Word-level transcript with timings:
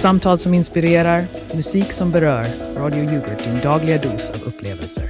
Samtal 0.00 0.38
som 0.38 0.54
inspirerar, 0.54 1.24
musik 1.54 1.92
som 1.92 2.10
berör. 2.10 2.46
Radio 2.76 3.04
Yoghurt, 3.04 3.44
din 3.44 3.60
dagliga 3.62 3.98
dos 3.98 4.30
av 4.30 4.48
upplevelser. 4.48 5.04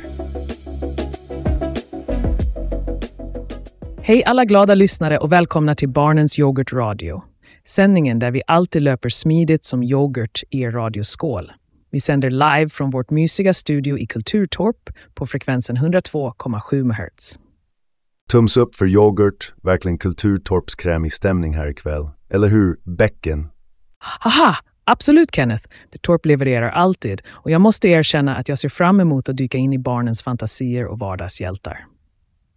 Hej 4.02 4.24
alla 4.24 4.44
glada 4.44 4.74
lyssnare 4.74 5.18
och 5.18 5.32
välkomna 5.32 5.74
till 5.74 5.88
Barnens 5.88 6.38
Yoghurt 6.38 6.72
Radio. 6.72 7.22
Sändningen 7.64 8.18
där 8.18 8.30
vi 8.30 8.42
alltid 8.46 8.82
löper 8.82 9.08
smidigt 9.08 9.64
som 9.64 9.82
yoghurt 9.82 10.42
i 10.50 10.60
er 10.60 10.70
radioskål. 10.70 11.52
Vi 11.90 12.00
sänder 12.00 12.30
live 12.30 12.68
från 12.68 12.90
vårt 12.90 13.10
mysiga 13.10 13.54
studio 13.54 13.98
i 13.98 14.06
Kulturtorp 14.06 14.90
på 15.14 15.26
frekvensen 15.26 15.76
102,7 15.76 16.84
MHz. 16.84 17.38
Tums 18.32 18.56
upp 18.56 18.74
för 18.74 18.86
yoghurt, 18.86 19.52
verkligen 19.62 19.98
kulturtorpskrämig 19.98 21.12
stämning 21.12 21.54
här 21.54 21.70
ikväll. 21.70 22.08
Eller 22.30 22.48
hur, 22.48 22.76
bäcken? 22.84 23.48
Haha! 23.98 24.56
Absolut 24.84 25.34
Kenneth, 25.34 25.68
för 25.92 25.98
Torp 25.98 26.26
levererar 26.26 26.70
alltid 26.70 27.22
och 27.28 27.50
jag 27.50 27.60
måste 27.60 27.88
erkänna 27.88 28.36
att 28.36 28.48
jag 28.48 28.58
ser 28.58 28.68
fram 28.68 29.00
emot 29.00 29.28
att 29.28 29.36
dyka 29.36 29.58
in 29.58 29.72
i 29.72 29.78
barnens 29.78 30.22
fantasier 30.22 30.86
och 30.86 30.98
vardagshjältar. 30.98 31.86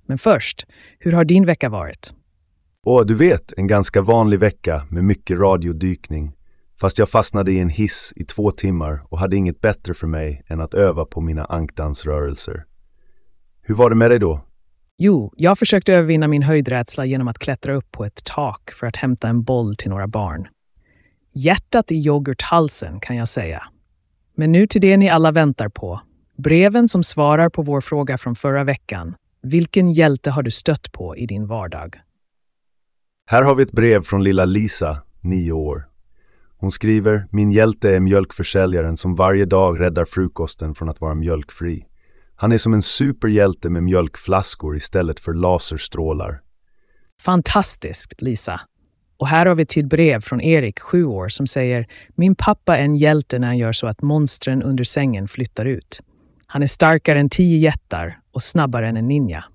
Men 0.06 0.18
först, 0.18 0.66
hur 1.00 1.12
har 1.12 1.26
din 1.26 1.46
vecka 1.46 1.70
varit? 1.70 2.14
Åh, 2.86 3.06
du 3.06 3.16
vet, 3.16 3.54
en 3.58 3.68
ganska 3.68 4.02
vanlig 4.02 4.40
vecka 4.40 4.88
med 4.90 5.04
mycket 5.04 5.40
radiodykning. 5.40 6.32
Fast 6.80 7.00
jag 7.00 7.10
fastnade 7.10 7.52
i 7.52 7.60
en 7.60 7.70
hiss 7.70 8.14
i 8.16 8.24
två 8.24 8.52
timmar 8.52 9.04
och 9.10 9.20
hade 9.20 9.36
inget 9.36 9.62
bättre 9.62 9.94
för 9.94 10.08
mig 10.08 10.44
än 10.48 10.62
att 10.62 10.74
öva 10.74 11.06
på 11.06 11.22
mina 11.22 11.46
ankdansrörelser. 11.46 12.66
Hur 13.62 13.76
var 13.76 13.90
det 13.90 13.96
med 13.96 14.12
dig 14.12 14.20
då? 14.20 14.42
Jo, 14.98 15.34
jag 15.38 15.60
försökte 15.60 15.94
övervinna 15.94 16.28
min 16.28 16.44
höjdrädsla 16.44 17.06
genom 17.06 17.28
att 17.28 17.40
klättra 17.40 17.74
upp 17.76 17.92
på 17.92 18.06
ett 18.06 18.24
tak 18.24 18.72
för 18.72 18.88
att 18.88 18.96
hämta 18.96 19.28
en 19.28 19.44
boll 19.44 19.76
till 19.76 19.90
några 19.90 20.08
barn. 20.08 20.48
Hjärtat 21.36 21.92
i 21.92 21.96
yoghurthalsen 21.96 23.00
kan 23.00 23.16
jag 23.16 23.28
säga. 23.28 23.64
Men 24.36 24.52
nu 24.52 24.68
till 24.68 24.82
det 24.82 24.98
ni 24.98 25.10
alla 25.10 25.32
väntar 25.32 25.70
på. 25.70 26.02
Breven 26.38 26.88
som 26.88 27.04
svarar 27.04 27.50
på 27.50 27.62
vår 27.62 27.82
fråga 27.82 28.18
från 28.18 28.36
förra 28.36 28.64
veckan. 28.64 29.16
Vilken 29.42 29.92
hjälte 29.92 30.32
har 30.32 30.44
du 30.44 30.52
stött 30.52 30.92
på 30.92 31.18
i 31.18 31.26
din 31.26 31.48
vardag? 31.48 32.02
Här 33.26 33.44
har 33.44 33.56
vi 33.56 33.64
ett 33.64 33.72
brev 33.72 34.02
från 34.02 34.24
lilla 34.24 34.46
Lisa, 34.46 35.02
nio 35.22 35.52
år. 35.52 35.88
Hon 36.58 36.72
skriver, 36.72 37.28
min 37.32 37.52
hjälte 37.52 37.96
är 37.96 38.00
mjölkförsäljaren 38.00 38.98
som 38.98 39.16
varje 39.16 39.46
dag 39.46 39.80
räddar 39.80 40.06
frukosten 40.06 40.76
från 40.76 40.90
att 40.90 41.02
vara 41.02 41.16
mjölkfri. 41.16 41.86
Han 42.36 42.52
är 42.52 42.58
som 42.58 42.74
en 42.74 42.82
superhjälte 42.82 43.70
med 43.70 43.84
mjölkflaskor 43.84 44.78
istället 44.78 45.20
för 45.20 45.34
laserstrålar. 45.34 46.42
Fantastiskt, 47.22 48.22
Lisa. 48.22 48.62
Och 49.18 49.28
här 49.28 49.46
har 49.46 49.56
vi 49.56 49.66
till 49.66 49.88
brev 49.88 50.22
från 50.22 50.42
Erik, 50.42 50.80
sju 50.80 51.06
år, 51.06 51.28
som 51.28 51.48
säger 51.48 51.88
Min 52.16 52.36
pappa 52.36 52.78
är 52.78 52.84
en 52.84 52.96
hjälte 52.96 53.40
när 53.40 53.48
han 53.48 53.58
gör 53.58 53.72
så 53.72 53.88
att 53.88 54.02
monstren 54.02 54.64
under 54.64 54.84
sängen 54.84 55.28
flyttar 55.28 55.66
ut. 55.66 56.02
Han 56.48 56.64
är 56.64 56.68
starkare 56.68 57.20
än 57.20 57.30
tio 57.30 57.58
jättar 57.58 58.20
och 58.32 58.44
snabbare 58.44 58.88
än 58.88 58.98
en 58.98 59.08
ninja. 59.08 59.46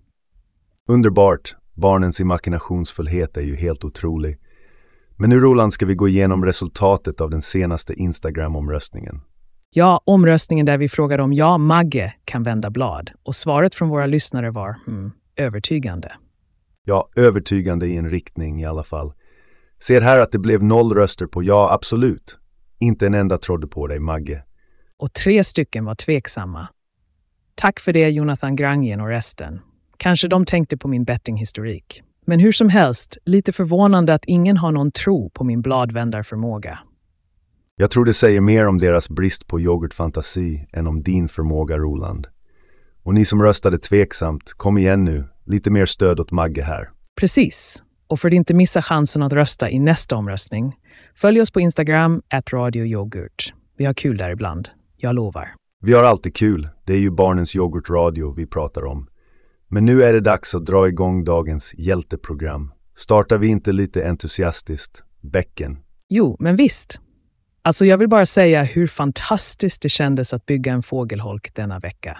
Underbart! 0.88 1.54
Barnens 1.74 2.20
imaginationsfullhet 2.20 3.36
är 3.36 3.42
ju 3.42 3.56
helt 3.56 3.84
otrolig. 3.84 4.38
Men 5.16 5.30
nu 5.30 5.40
Roland 5.40 5.72
ska 5.72 5.86
vi 5.86 5.94
gå 5.94 6.08
igenom 6.08 6.44
resultatet 6.44 7.20
av 7.20 7.30
den 7.30 7.42
senaste 7.42 7.94
Instagram-omröstningen. 7.94 9.20
Ja, 9.70 10.00
omröstningen 10.04 10.66
där 10.66 10.78
vi 10.78 10.88
frågade 10.88 11.22
om 11.22 11.32
jag, 11.32 11.60
Magge, 11.60 12.14
kan 12.24 12.42
vända 12.42 12.70
blad. 12.70 13.10
Och 13.22 13.34
svaret 13.34 13.74
från 13.74 13.88
våra 13.88 14.06
lyssnare 14.06 14.50
var 14.50 14.76
hmm, 14.86 15.12
övertygande. 15.36 16.12
Ja, 16.84 17.08
övertygande 17.16 17.86
i 17.86 17.96
en 17.96 18.10
riktning 18.10 18.60
i 18.60 18.64
alla 18.64 18.84
fall. 18.84 19.12
Ser 19.78 20.00
här 20.00 20.20
att 20.20 20.32
det 20.32 20.38
blev 20.38 20.62
noll 20.62 20.94
röster 20.94 21.26
på 21.26 21.42
ja, 21.42 21.72
absolut. 21.72 22.38
Inte 22.78 23.06
en 23.06 23.14
enda 23.14 23.38
trodde 23.38 23.66
på 23.66 23.86
dig, 23.86 23.98
Magge. 23.98 24.44
Och 24.96 25.12
tre 25.12 25.44
stycken 25.44 25.84
var 25.84 25.94
tveksamma. 25.94 26.68
Tack 27.54 27.80
för 27.80 27.92
det, 27.92 28.08
Jonathan 28.08 28.56
Grangien 28.56 29.00
och 29.00 29.08
resten. 29.08 29.60
Kanske 29.96 30.28
de 30.28 30.44
tänkte 30.44 30.76
på 30.76 30.88
min 30.88 31.04
bettinghistorik. 31.04 32.02
Men 32.26 32.40
hur 32.40 32.52
som 32.52 32.68
helst, 32.68 33.18
lite 33.24 33.52
förvånande 33.52 34.14
att 34.14 34.24
ingen 34.24 34.56
har 34.56 34.72
någon 34.72 34.90
tro 34.90 35.30
på 35.30 35.44
min 35.44 35.62
bladvändarförmåga. 35.62 36.78
Jag 37.76 37.90
tror 37.90 38.04
det 38.04 38.12
säger 38.12 38.40
mer 38.40 38.66
om 38.66 38.78
deras 38.78 39.08
brist 39.08 39.46
på 39.46 39.60
yoghurtfantasi 39.60 40.66
än 40.72 40.86
om 40.86 41.02
din 41.02 41.28
förmåga, 41.28 41.78
Roland. 41.78 42.26
Och 43.02 43.14
ni 43.14 43.24
som 43.24 43.42
röstade 43.42 43.78
tveksamt, 43.78 44.52
kom 44.52 44.78
igen 44.78 45.04
nu. 45.04 45.28
Lite 45.44 45.70
mer 45.70 45.86
stöd 45.86 46.20
åt 46.20 46.30
Magge 46.30 46.62
här. 46.62 46.90
Precis. 47.20 47.82
Och 48.08 48.20
för 48.20 48.28
att 48.28 48.34
inte 48.34 48.54
missa 48.54 48.82
chansen 48.82 49.22
att 49.22 49.32
rösta 49.32 49.70
i 49.70 49.78
nästa 49.78 50.16
omröstning, 50.16 50.76
följ 51.14 51.40
oss 51.40 51.50
på 51.50 51.60
Instagram, 51.60 52.22
radioyoghurt. 52.52 53.52
Vi 53.76 53.84
har 53.84 53.94
kul 53.94 54.16
där 54.16 54.30
ibland. 54.30 54.68
Jag 54.96 55.14
lovar. 55.14 55.54
Vi 55.80 55.92
har 55.92 56.04
alltid 56.04 56.34
kul. 56.34 56.68
Det 56.84 56.92
är 56.92 56.98
ju 56.98 57.10
barnens 57.10 57.56
yoghurtradio 57.56 58.34
vi 58.34 58.46
pratar 58.46 58.84
om. 58.84 59.08
Men 59.68 59.84
nu 59.84 60.02
är 60.02 60.12
det 60.12 60.20
dags 60.20 60.54
att 60.54 60.66
dra 60.66 60.88
igång 60.88 61.24
dagens 61.24 61.74
hjälteprogram. 61.74 62.72
Startar 62.96 63.38
vi 63.38 63.48
inte 63.48 63.72
lite 63.72 64.08
entusiastiskt? 64.08 65.02
Bäcken. 65.20 65.78
Jo, 66.08 66.36
men 66.38 66.56
visst. 66.56 67.00
Alltså, 67.62 67.86
jag 67.86 67.98
vill 67.98 68.08
bara 68.08 68.26
säga 68.26 68.62
hur 68.62 68.86
fantastiskt 68.86 69.82
det 69.82 69.88
kändes 69.88 70.34
att 70.34 70.46
bygga 70.46 70.72
en 70.72 70.82
fågelholk 70.82 71.54
denna 71.54 71.78
vecka. 71.78 72.18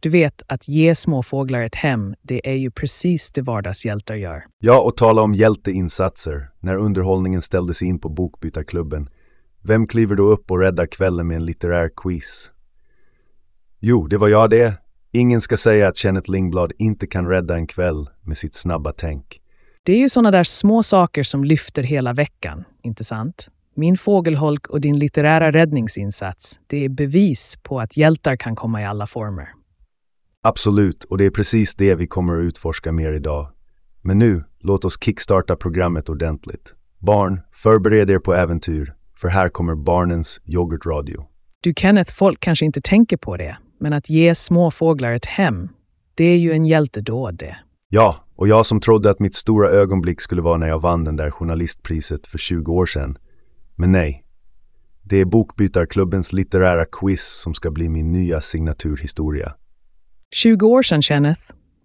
Du 0.00 0.08
vet, 0.08 0.42
att 0.46 0.68
ge 0.68 0.94
småfåglar 0.94 1.62
ett 1.62 1.74
hem, 1.74 2.14
det 2.22 2.48
är 2.48 2.54
ju 2.54 2.70
precis 2.70 3.32
det 3.32 3.42
vardagshjältar 3.42 4.14
gör. 4.14 4.44
Ja, 4.58 4.80
och 4.80 4.96
tala 4.96 5.22
om 5.22 5.34
hjälteinsatser. 5.34 6.48
När 6.60 6.76
underhållningen 6.76 7.42
ställdes 7.42 7.82
in 7.82 7.98
på 7.98 8.08
Bokbytarklubben. 8.08 9.08
Vem 9.62 9.86
kliver 9.86 10.16
då 10.16 10.22
upp 10.22 10.50
och 10.50 10.58
räddar 10.58 10.86
kvällen 10.86 11.26
med 11.26 11.36
en 11.36 11.44
litterär 11.44 11.90
quiz? 11.96 12.50
Jo, 13.80 14.06
det 14.06 14.16
var 14.16 14.28
jag 14.28 14.50
det. 14.50 14.74
Ingen 15.12 15.40
ska 15.40 15.56
säga 15.56 15.88
att 15.88 15.96
Kenneth 15.96 16.30
Lingblad 16.30 16.72
inte 16.78 17.06
kan 17.06 17.26
rädda 17.26 17.54
en 17.54 17.66
kväll 17.66 18.08
med 18.22 18.38
sitt 18.38 18.54
snabba 18.54 18.92
tänk. 18.92 19.40
Det 19.82 19.92
är 19.92 19.98
ju 19.98 20.08
sådana 20.08 20.30
där 20.30 20.44
små 20.44 20.82
saker 20.82 21.22
som 21.22 21.44
lyfter 21.44 21.82
hela 21.82 22.12
veckan, 22.12 22.64
inte 22.82 23.04
sant? 23.04 23.48
Min 23.74 23.96
fågelholk 23.96 24.66
och 24.66 24.80
din 24.80 24.98
litterära 24.98 25.52
räddningsinsats, 25.52 26.60
det 26.66 26.84
är 26.84 26.88
bevis 26.88 27.58
på 27.62 27.80
att 27.80 27.96
hjältar 27.96 28.36
kan 28.36 28.56
komma 28.56 28.82
i 28.82 28.84
alla 28.84 29.06
former. 29.06 29.57
Absolut, 30.42 31.04
och 31.04 31.18
det 31.18 31.24
är 31.24 31.30
precis 31.30 31.74
det 31.74 31.94
vi 31.94 32.06
kommer 32.06 32.36
att 32.38 32.42
utforska 32.42 32.92
mer 32.92 33.12
idag. 33.12 33.48
Men 34.02 34.18
nu, 34.18 34.44
låt 34.60 34.84
oss 34.84 34.98
kickstarta 35.00 35.56
programmet 35.56 36.08
ordentligt. 36.08 36.74
Barn, 36.98 37.40
förbered 37.52 38.10
er 38.10 38.18
på 38.18 38.34
äventyr, 38.34 38.94
för 39.20 39.28
här 39.28 39.48
kommer 39.48 39.74
barnens 39.74 40.40
yoghurtradio. 40.44 41.26
Du 41.60 41.72
Kenneth, 41.76 42.14
folk 42.14 42.40
kanske 42.40 42.64
inte 42.64 42.80
tänker 42.80 43.16
på 43.16 43.36
det, 43.36 43.56
men 43.80 43.92
att 43.92 44.10
ge 44.10 44.34
småfåglar 44.34 45.12
ett 45.12 45.26
hem, 45.26 45.68
det 46.14 46.24
är 46.24 46.36
ju 46.36 46.52
en 46.52 46.64
hjältedåd 46.64 47.34
det. 47.38 47.56
Ja, 47.88 48.24
och 48.36 48.48
jag 48.48 48.66
som 48.66 48.80
trodde 48.80 49.10
att 49.10 49.20
mitt 49.20 49.34
stora 49.34 49.70
ögonblick 49.70 50.20
skulle 50.20 50.42
vara 50.42 50.56
när 50.56 50.68
jag 50.68 50.80
vann 50.80 51.04
den 51.04 51.16
där 51.16 51.30
journalistpriset 51.30 52.26
för 52.26 52.38
20 52.38 52.72
år 52.72 52.86
sedan. 52.86 53.18
Men 53.74 53.92
nej. 53.92 54.24
Det 55.02 55.16
är 55.16 55.24
Bokbytarklubbens 55.24 56.32
litterära 56.32 56.84
quiz 56.92 57.40
som 57.42 57.54
ska 57.54 57.70
bli 57.70 57.88
min 57.88 58.12
nya 58.12 58.40
signaturhistoria. 58.40 59.54
20 60.30 60.66
år 60.66 60.82
sedan, 60.82 61.02
Kenneth. 61.02 61.40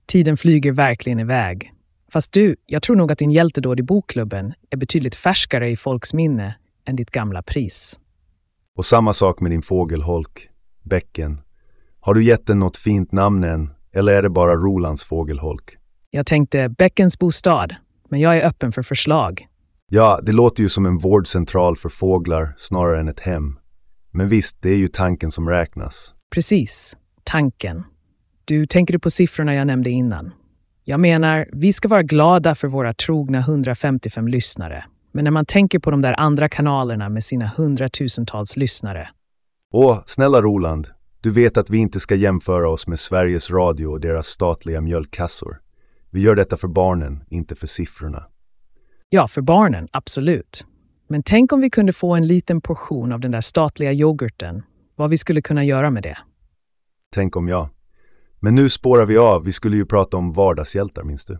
Tiden 0.07 0.37
flyger 0.37 0.71
verkligen 0.71 1.19
iväg. 1.19 1.73
Fast 2.11 2.33
du, 2.33 2.55
jag 2.65 2.83
tror 2.83 2.95
nog 2.95 3.11
att 3.11 3.17
din 3.17 3.31
hjältedåd 3.31 3.79
i 3.79 3.83
bokklubben 3.83 4.53
är 4.69 4.77
betydligt 4.77 5.15
färskare 5.15 5.69
i 5.69 5.75
folks 5.75 6.13
minne 6.13 6.55
än 6.85 6.95
ditt 6.95 7.11
gamla 7.11 7.41
pris. 7.41 7.99
Och 8.75 8.85
samma 8.85 9.13
sak 9.13 9.39
med 9.39 9.51
din 9.51 9.61
fågelholk, 9.61 10.49
bäcken. 10.81 11.41
Har 11.99 12.13
du 12.13 12.23
gett 12.23 12.47
den 12.47 12.59
något 12.59 12.77
fint 12.77 13.11
namn 13.11 13.43
än, 13.43 13.69
eller 13.93 14.13
är 14.13 14.21
det 14.21 14.29
bara 14.29 14.55
Rolands 14.55 15.03
fågelholk? 15.03 15.77
Jag 16.09 16.25
tänkte 16.25 16.69
Bäckens 16.69 17.19
bostad, 17.19 17.75
men 18.09 18.19
jag 18.19 18.37
är 18.37 18.47
öppen 18.47 18.71
för 18.71 18.81
förslag. 18.81 19.47
Ja, 19.91 20.19
det 20.23 20.31
låter 20.31 20.63
ju 20.63 20.69
som 20.69 20.85
en 20.85 20.97
vårdcentral 20.97 21.77
för 21.77 21.89
fåglar 21.89 22.53
snarare 22.57 22.99
än 22.99 23.07
ett 23.07 23.19
hem. 23.19 23.59
Men 24.11 24.27
visst, 24.29 24.61
det 24.61 24.69
är 24.69 24.77
ju 24.77 24.87
tanken 24.87 25.31
som 25.31 25.49
räknas. 25.49 26.13
Precis, 26.35 26.97
tanken. 27.23 27.83
Du 28.45 28.65
tänker 28.65 28.93
du 28.93 28.99
på 28.99 29.09
siffrorna 29.09 29.55
jag 29.55 29.67
nämnde 29.67 29.89
innan? 29.89 30.31
Jag 30.83 30.99
menar, 30.99 31.47
vi 31.51 31.73
ska 31.73 31.87
vara 31.87 32.03
glada 32.03 32.55
för 32.55 32.67
våra 32.67 32.93
trogna 32.93 33.37
155 33.39 34.27
lyssnare. 34.27 34.85
Men 35.11 35.23
när 35.23 35.31
man 35.31 35.45
tänker 35.45 35.79
på 35.79 35.91
de 35.91 36.01
där 36.01 36.19
andra 36.19 36.49
kanalerna 36.49 37.09
med 37.09 37.23
sina 37.23 37.47
hundratusentals 37.47 38.57
lyssnare. 38.57 39.09
Åh, 39.71 40.03
snälla 40.05 40.41
Roland. 40.41 40.87
Du 41.21 41.31
vet 41.31 41.57
att 41.57 41.69
vi 41.69 41.77
inte 41.77 41.99
ska 41.99 42.15
jämföra 42.15 42.69
oss 42.69 42.87
med 42.87 42.99
Sveriges 42.99 43.49
Radio 43.49 43.87
och 43.87 43.99
deras 43.99 44.27
statliga 44.27 44.81
mjölkkassor. 44.81 45.61
Vi 46.09 46.21
gör 46.21 46.35
detta 46.35 46.57
för 46.57 46.67
barnen, 46.67 47.23
inte 47.29 47.55
för 47.55 47.67
siffrorna. 47.67 48.27
Ja, 49.09 49.27
för 49.27 49.41
barnen, 49.41 49.87
absolut. 49.91 50.65
Men 51.07 51.23
tänk 51.23 51.51
om 51.51 51.61
vi 51.61 51.69
kunde 51.69 51.93
få 51.93 52.15
en 52.15 52.27
liten 52.27 52.61
portion 52.61 53.11
av 53.11 53.19
den 53.19 53.31
där 53.31 53.41
statliga 53.41 53.93
yoghurten. 53.93 54.63
Vad 54.95 55.09
vi 55.09 55.17
skulle 55.17 55.41
kunna 55.41 55.63
göra 55.63 55.89
med 55.89 56.03
det. 56.03 56.17
Tänk 57.13 57.35
om 57.35 57.47
jag. 57.47 57.69
Men 58.43 58.55
nu 58.55 58.69
spårar 58.69 59.05
vi 59.05 59.17
av. 59.17 59.43
Vi 59.43 59.51
skulle 59.51 59.77
ju 59.77 59.85
prata 59.85 60.17
om 60.17 60.33
vardagshjältar, 60.33 61.03
minns 61.03 61.25
du? 61.25 61.39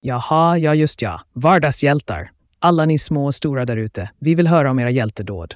Jaha, 0.00 0.58
ja 0.58 0.74
just 0.74 1.02
ja. 1.02 1.20
Vardagshjältar. 1.32 2.30
Alla 2.58 2.84
ni 2.84 2.98
små 2.98 3.26
och 3.26 3.34
stora 3.34 3.64
där 3.64 3.76
ute. 3.76 4.10
Vi 4.18 4.34
vill 4.34 4.46
höra 4.46 4.70
om 4.70 4.78
era 4.78 4.90
hjältedåd. 4.90 5.54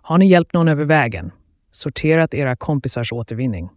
Har 0.00 0.18
ni 0.18 0.26
hjälpt 0.26 0.52
någon 0.52 0.68
över 0.68 0.84
vägen? 0.84 1.30
Sorterat 1.70 2.34
era 2.34 2.56
kompisars 2.56 3.12
återvinning? 3.12 3.70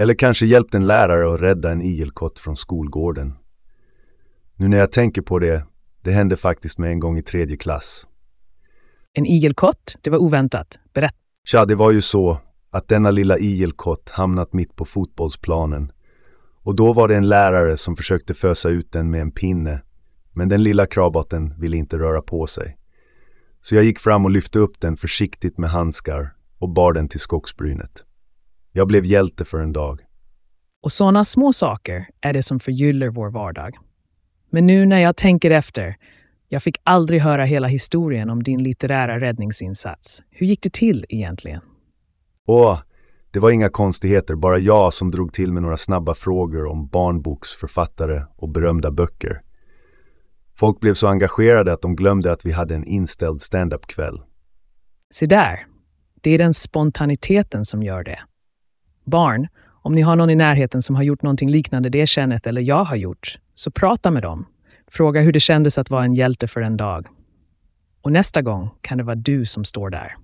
Eller 0.00 0.14
kanske 0.14 0.46
hjälpt 0.46 0.74
en 0.74 0.86
lärare 0.86 1.34
att 1.34 1.40
rädda 1.40 1.72
en 1.72 1.82
igelkott 1.82 2.38
från 2.38 2.56
skolgården. 2.56 3.34
Nu 4.56 4.68
när 4.68 4.78
jag 4.78 4.92
tänker 4.92 5.22
på 5.22 5.38
det, 5.38 5.64
det 6.02 6.10
hände 6.10 6.36
faktiskt 6.36 6.78
med 6.78 6.90
en 6.90 7.00
gång 7.00 7.18
i 7.18 7.22
tredje 7.22 7.56
klass. 7.56 8.06
En 9.12 9.26
igelkott? 9.26 9.96
Det 10.00 10.10
var 10.10 10.18
oväntat. 10.18 10.78
Berätta. 10.92 11.16
Tja, 11.44 11.64
det 11.64 11.74
var 11.74 11.90
ju 11.90 12.00
så 12.00 12.38
att 12.70 12.88
denna 12.88 13.10
lilla 13.10 13.38
igelkott 13.38 14.10
hamnat 14.10 14.52
mitt 14.52 14.76
på 14.76 14.84
fotbollsplanen. 14.84 15.92
Och 16.62 16.74
då 16.74 16.92
var 16.92 17.08
det 17.08 17.16
en 17.16 17.28
lärare 17.28 17.76
som 17.76 17.96
försökte 17.96 18.34
fösa 18.34 18.68
ut 18.68 18.92
den 18.92 19.10
med 19.10 19.20
en 19.20 19.30
pinne. 19.30 19.82
Men 20.32 20.48
den 20.48 20.62
lilla 20.62 20.86
krabotten 20.86 21.60
ville 21.60 21.76
inte 21.76 21.98
röra 21.98 22.22
på 22.22 22.46
sig. 22.46 22.76
Så 23.62 23.74
jag 23.74 23.84
gick 23.84 23.98
fram 23.98 24.24
och 24.24 24.30
lyfte 24.30 24.58
upp 24.58 24.80
den 24.80 24.96
försiktigt 24.96 25.58
med 25.58 25.70
handskar 25.70 26.34
och 26.58 26.68
bar 26.68 26.92
den 26.92 27.08
till 27.08 27.20
skogsbrynet. 27.20 28.04
Jag 28.72 28.86
blev 28.88 29.04
hjälte 29.04 29.44
för 29.44 29.58
en 29.58 29.72
dag. 29.72 30.00
Och 30.82 30.92
sådana 30.92 31.24
små 31.24 31.52
saker 31.52 32.06
är 32.20 32.32
det 32.32 32.42
som 32.42 32.60
förgyller 32.60 33.08
vår 33.08 33.30
vardag. 33.30 33.76
Men 34.50 34.66
nu 34.66 34.86
när 34.86 34.98
jag 34.98 35.16
tänker 35.16 35.50
efter, 35.50 35.96
jag 36.48 36.62
fick 36.62 36.76
aldrig 36.84 37.20
höra 37.20 37.44
hela 37.44 37.68
historien 37.68 38.30
om 38.30 38.42
din 38.42 38.62
litterära 38.62 39.20
räddningsinsats. 39.20 40.22
Hur 40.30 40.46
gick 40.46 40.62
det 40.62 40.72
till 40.72 41.06
egentligen? 41.08 41.60
Åh, 42.46 42.80
det 43.32 43.38
var 43.38 43.50
inga 43.50 43.68
konstigheter, 43.68 44.34
bara 44.34 44.58
jag 44.58 44.94
som 44.94 45.10
drog 45.10 45.32
till 45.32 45.52
med 45.52 45.62
några 45.62 45.76
snabba 45.76 46.14
frågor 46.14 46.66
om 46.66 46.86
barnboksförfattare 46.86 48.26
och 48.36 48.48
berömda 48.48 48.90
böcker. 48.90 49.42
Folk 50.56 50.80
blev 50.80 50.94
så 50.94 51.06
engagerade 51.06 51.72
att 51.72 51.82
de 51.82 51.96
glömde 51.96 52.32
att 52.32 52.46
vi 52.46 52.52
hade 52.52 52.74
en 52.74 52.84
inställd 52.84 53.40
stand-up-kväll. 53.40 54.22
Se 55.10 55.26
där, 55.26 55.66
det 56.20 56.30
är 56.30 56.38
den 56.38 56.54
spontaniteten 56.54 57.64
som 57.64 57.82
gör 57.82 58.04
det. 58.04 58.20
Barn, 59.04 59.48
om 59.82 59.94
ni 59.94 60.00
har 60.00 60.16
någon 60.16 60.30
i 60.30 60.34
närheten 60.34 60.82
som 60.82 60.96
har 60.96 61.02
gjort 61.02 61.22
någonting 61.22 61.50
liknande 61.50 61.88
det 61.88 62.06
Kenneth 62.06 62.48
eller 62.48 62.62
jag 62.62 62.84
har 62.84 62.96
gjort, 62.96 63.38
så 63.54 63.70
prata 63.70 64.10
med 64.10 64.22
dem. 64.22 64.46
Fråga 64.86 65.20
hur 65.20 65.32
det 65.32 65.40
kändes 65.40 65.78
att 65.78 65.90
vara 65.90 66.04
en 66.04 66.14
hjälte 66.14 66.46
för 66.46 66.60
en 66.60 66.76
dag. 66.76 67.06
Och 68.02 68.12
nästa 68.12 68.42
gång 68.42 68.70
kan 68.80 68.98
det 68.98 69.04
vara 69.04 69.16
du 69.16 69.46
som 69.46 69.64
står 69.64 69.90
där. 69.90 70.16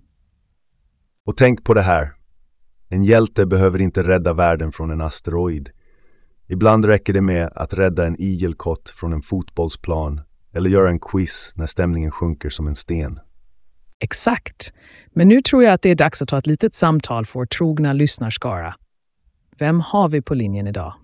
Och 1.26 1.36
tänk 1.36 1.64
på 1.64 1.74
det 1.74 1.82
här. 1.82 2.15
En 2.88 3.04
hjälte 3.04 3.46
behöver 3.46 3.80
inte 3.80 4.02
rädda 4.02 4.32
världen 4.32 4.72
från 4.72 4.90
en 4.90 5.00
asteroid. 5.00 5.70
Ibland 6.48 6.84
räcker 6.84 7.12
det 7.12 7.20
med 7.20 7.52
att 7.54 7.74
rädda 7.74 8.06
en 8.06 8.20
igelkott 8.20 8.94
från 8.96 9.12
en 9.12 9.22
fotbollsplan 9.22 10.20
eller 10.54 10.70
göra 10.70 10.90
en 10.90 11.00
quiz 11.00 11.52
när 11.56 11.66
stämningen 11.66 12.10
sjunker 12.10 12.50
som 12.50 12.66
en 12.66 12.74
sten. 12.74 13.20
Exakt. 14.00 14.72
Men 15.12 15.28
nu 15.28 15.40
tror 15.40 15.62
jag 15.64 15.72
att 15.72 15.82
det 15.82 15.90
är 15.90 15.94
dags 15.94 16.22
att 16.22 16.28
ta 16.28 16.38
ett 16.38 16.46
litet 16.46 16.74
samtal 16.74 17.26
för 17.26 17.38
vår 17.38 17.46
trogna 17.46 17.92
lyssnarskara. 17.92 18.74
Vem 19.58 19.80
har 19.80 20.08
vi 20.08 20.22
på 20.22 20.34
linjen 20.34 20.66
idag? 20.66 20.94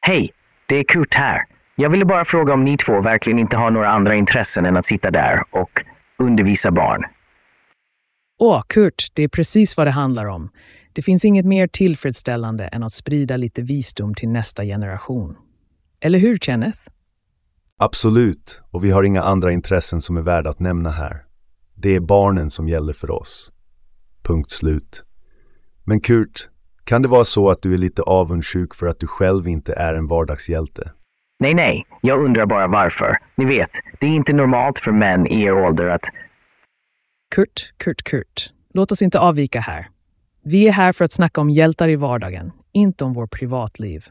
Hej, 0.00 0.32
det 0.68 0.76
är 0.76 0.84
Kurt 0.84 1.14
här. 1.14 1.42
Jag 1.76 1.90
ville 1.90 2.04
bara 2.04 2.24
fråga 2.24 2.52
om 2.52 2.64
ni 2.64 2.76
två 2.76 3.00
verkligen 3.00 3.38
inte 3.38 3.56
har 3.56 3.70
några 3.70 3.88
andra 3.88 4.14
intressen 4.14 4.66
än 4.66 4.76
att 4.76 4.86
sitta 4.86 5.10
där 5.10 5.42
och 5.50 5.84
undervisa 6.18 6.70
barn. 6.70 7.04
Åh, 8.38 8.62
Kurt, 8.66 9.06
det 9.14 9.22
är 9.22 9.28
precis 9.28 9.76
vad 9.76 9.86
det 9.86 9.90
handlar 9.90 10.26
om. 10.26 10.50
Det 10.92 11.02
finns 11.02 11.24
inget 11.24 11.46
mer 11.46 11.66
tillfredsställande 11.66 12.64
än 12.64 12.82
att 12.82 12.92
sprida 12.92 13.36
lite 13.36 13.62
visdom 13.62 14.14
till 14.14 14.28
nästa 14.28 14.64
generation. 14.64 15.36
Eller 16.00 16.18
hur, 16.18 16.38
Kenneth? 16.38 16.78
Absolut, 17.76 18.62
och 18.70 18.84
vi 18.84 18.90
har 18.90 19.02
inga 19.02 19.22
andra 19.22 19.52
intressen 19.52 20.00
som 20.00 20.16
är 20.16 20.22
värda 20.22 20.50
att 20.50 20.60
nämna 20.60 20.90
här. 20.90 21.24
Det 21.74 21.96
är 21.96 22.00
barnen 22.00 22.50
som 22.50 22.68
gäller 22.68 22.92
för 22.92 23.10
oss. 23.10 23.52
Punkt 24.22 24.50
slut. 24.50 25.04
Men 25.84 26.00
Kurt, 26.00 26.48
kan 26.84 27.02
det 27.02 27.08
vara 27.08 27.24
så 27.24 27.50
att 27.50 27.62
du 27.62 27.74
är 27.74 27.78
lite 27.78 28.02
avundsjuk 28.02 28.74
för 28.74 28.86
att 28.86 29.00
du 29.00 29.06
själv 29.06 29.48
inte 29.48 29.72
är 29.74 29.94
en 29.94 30.06
vardagshjälte? 30.06 30.92
Nej, 31.38 31.54
nej, 31.54 31.86
jag 32.00 32.24
undrar 32.24 32.46
bara 32.46 32.66
varför. 32.66 33.18
Ni 33.34 33.44
vet, 33.44 33.70
det 34.00 34.06
är 34.06 34.10
inte 34.10 34.32
normalt 34.32 34.78
för 34.78 34.92
män 34.92 35.26
i 35.26 35.42
er 35.42 35.52
ålder 35.52 35.86
att... 35.86 36.02
Kurt, 37.34 37.72
Kurt, 37.76 38.02
Kurt. 38.02 38.52
Låt 38.74 38.92
oss 38.92 39.02
inte 39.02 39.18
avvika 39.18 39.60
här. 39.60 39.88
Vi 40.42 40.68
är 40.68 40.72
här 40.72 40.92
för 40.92 41.04
att 41.04 41.12
snacka 41.12 41.40
om 41.40 41.50
hjältar 41.50 41.88
i 41.88 41.96
vardagen, 41.96 42.52
inte 42.72 43.04
om 43.04 43.12
vår 43.12 43.26
privatliv. 43.26 44.04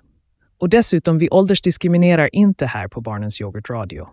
Och 0.60 0.70
dessutom, 0.70 1.18
vi 1.18 1.30
åldersdiskriminerar 1.30 2.36
inte 2.36 2.66
här 2.66 2.88
på 2.88 3.02
Barnens 3.02 3.42
Yoghurt-radio. 3.42 4.08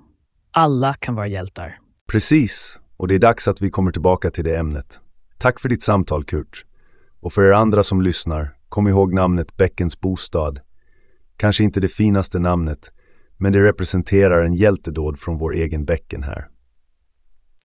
Alla 0.50 0.94
kan 0.94 1.14
vara 1.14 1.26
hjältar. 1.26 1.78
Precis, 2.06 2.80
och 2.96 3.08
det 3.08 3.14
är 3.14 3.18
dags 3.18 3.48
att 3.48 3.62
vi 3.62 3.70
kommer 3.70 3.92
tillbaka 3.92 4.30
till 4.30 4.44
det 4.44 4.56
ämnet. 4.56 5.00
Tack 5.38 5.60
för 5.60 5.68
ditt 5.68 5.82
samtal, 5.82 6.24
Kurt. 6.24 6.64
Och 7.20 7.32
för 7.32 7.42
er 7.42 7.52
andra 7.52 7.82
som 7.82 8.02
lyssnar, 8.02 8.56
kom 8.68 8.88
ihåg 8.88 9.14
namnet 9.14 9.56
Bäckens 9.56 10.00
bostad. 10.00 10.60
Kanske 11.36 11.64
inte 11.64 11.80
det 11.80 11.88
finaste 11.88 12.38
namnet, 12.38 12.92
men 13.36 13.52
det 13.52 13.62
representerar 13.62 14.44
en 14.44 14.54
hjältedåd 14.54 15.18
från 15.18 15.38
vår 15.38 15.54
egen 15.54 15.84
bäcken 15.84 16.22
här. 16.22 16.48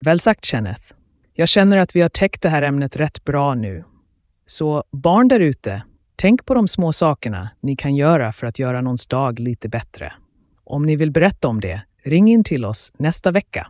Väl 0.05 0.19
sagt, 0.19 0.45
Kenneth. 0.45 0.93
Jag 1.33 1.47
känner 1.47 1.77
att 1.77 1.95
vi 1.95 2.01
har 2.01 2.09
täckt 2.09 2.41
det 2.41 2.49
här 2.49 2.61
ämnet 2.61 2.95
rätt 2.95 3.23
bra 3.23 3.55
nu. 3.55 3.83
Så 4.49 4.83
barn 4.91 5.27
där 5.27 5.39
ute, 5.39 5.83
tänk 6.15 6.45
på 6.45 6.53
de 6.53 6.67
små 6.67 6.93
sakerna 6.93 7.49
ni 7.59 7.75
kan 7.75 7.95
göra 7.95 8.31
för 8.31 8.47
att 8.47 8.59
göra 8.59 8.81
någons 8.81 9.07
dag 9.07 9.39
lite 9.39 9.69
bättre. 9.69 10.13
Om 10.63 10.85
ni 10.85 10.95
vill 10.95 11.11
berätta 11.11 11.47
om 11.47 11.61
det, 11.61 11.81
ring 12.03 12.27
in 12.27 12.43
till 12.43 12.65
oss 12.65 12.93
nästa 12.97 13.31
vecka. 13.31 13.67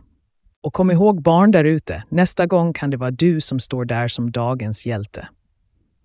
Och 0.62 0.72
kom 0.72 0.90
ihåg 0.90 1.22
barn 1.22 1.50
där 1.50 1.64
ute, 1.64 2.02
nästa 2.08 2.46
gång 2.46 2.72
kan 2.72 2.90
det 2.90 2.96
vara 2.96 3.10
du 3.10 3.40
som 3.40 3.60
står 3.60 3.84
där 3.84 4.08
som 4.08 4.30
dagens 4.30 4.86
hjälte. 4.86 5.28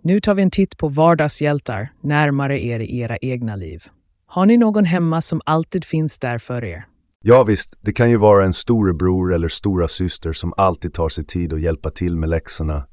Nu 0.03 0.19
tar 0.19 0.35
vi 0.35 0.43
en 0.43 0.51
titt 0.51 0.77
på 0.77 0.87
vardagshjältar 0.87 1.91
närmare 2.01 2.63
er 2.63 2.79
i 2.79 2.99
era 2.99 3.17
egna 3.17 3.55
liv. 3.55 3.83
Har 4.25 4.45
ni 4.45 4.57
någon 4.57 4.85
hemma 4.85 5.21
som 5.21 5.41
alltid 5.45 5.85
finns 5.85 6.19
där 6.19 6.37
för 6.37 6.65
er? 6.65 6.85
Ja 7.21 7.43
visst, 7.43 7.77
det 7.81 7.91
kan 7.91 8.09
ju 8.09 8.17
vara 8.17 8.45
en 8.45 8.53
storebror 8.53 9.33
eller 9.33 9.47
stora 9.47 9.87
syster 9.87 10.33
som 10.33 10.53
alltid 10.57 10.93
tar 10.93 11.09
sig 11.09 11.25
tid 11.25 11.53
att 11.53 11.61
hjälpa 11.61 11.91
till 11.91 12.17
med 12.17 12.29
läxorna. 12.29 12.87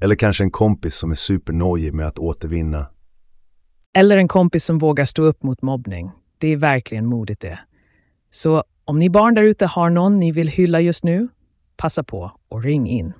Eller 0.00 0.14
kanske 0.14 0.44
en 0.44 0.50
kompis 0.50 0.94
som 0.94 1.10
är 1.10 1.14
supernojig 1.14 1.94
med 1.94 2.06
att 2.06 2.18
återvinna. 2.18 2.86
Eller 3.94 4.16
en 4.16 4.28
kompis 4.28 4.64
som 4.64 4.78
vågar 4.78 5.04
stå 5.04 5.22
upp 5.22 5.42
mot 5.42 5.62
mobbning. 5.62 6.10
Det 6.38 6.48
är 6.48 6.56
verkligen 6.56 7.06
modigt 7.06 7.40
det. 7.40 7.58
Så 8.30 8.64
om 8.84 8.98
ni 8.98 9.10
barn 9.10 9.34
där 9.34 9.42
ute 9.42 9.66
har 9.66 9.90
någon 9.90 10.18
ni 10.20 10.32
vill 10.32 10.48
hylla 10.48 10.80
just 10.80 11.04
nu, 11.04 11.28
passa 11.76 12.02
på 12.02 12.32
och 12.48 12.62
ring 12.62 12.88
in. 12.88 13.12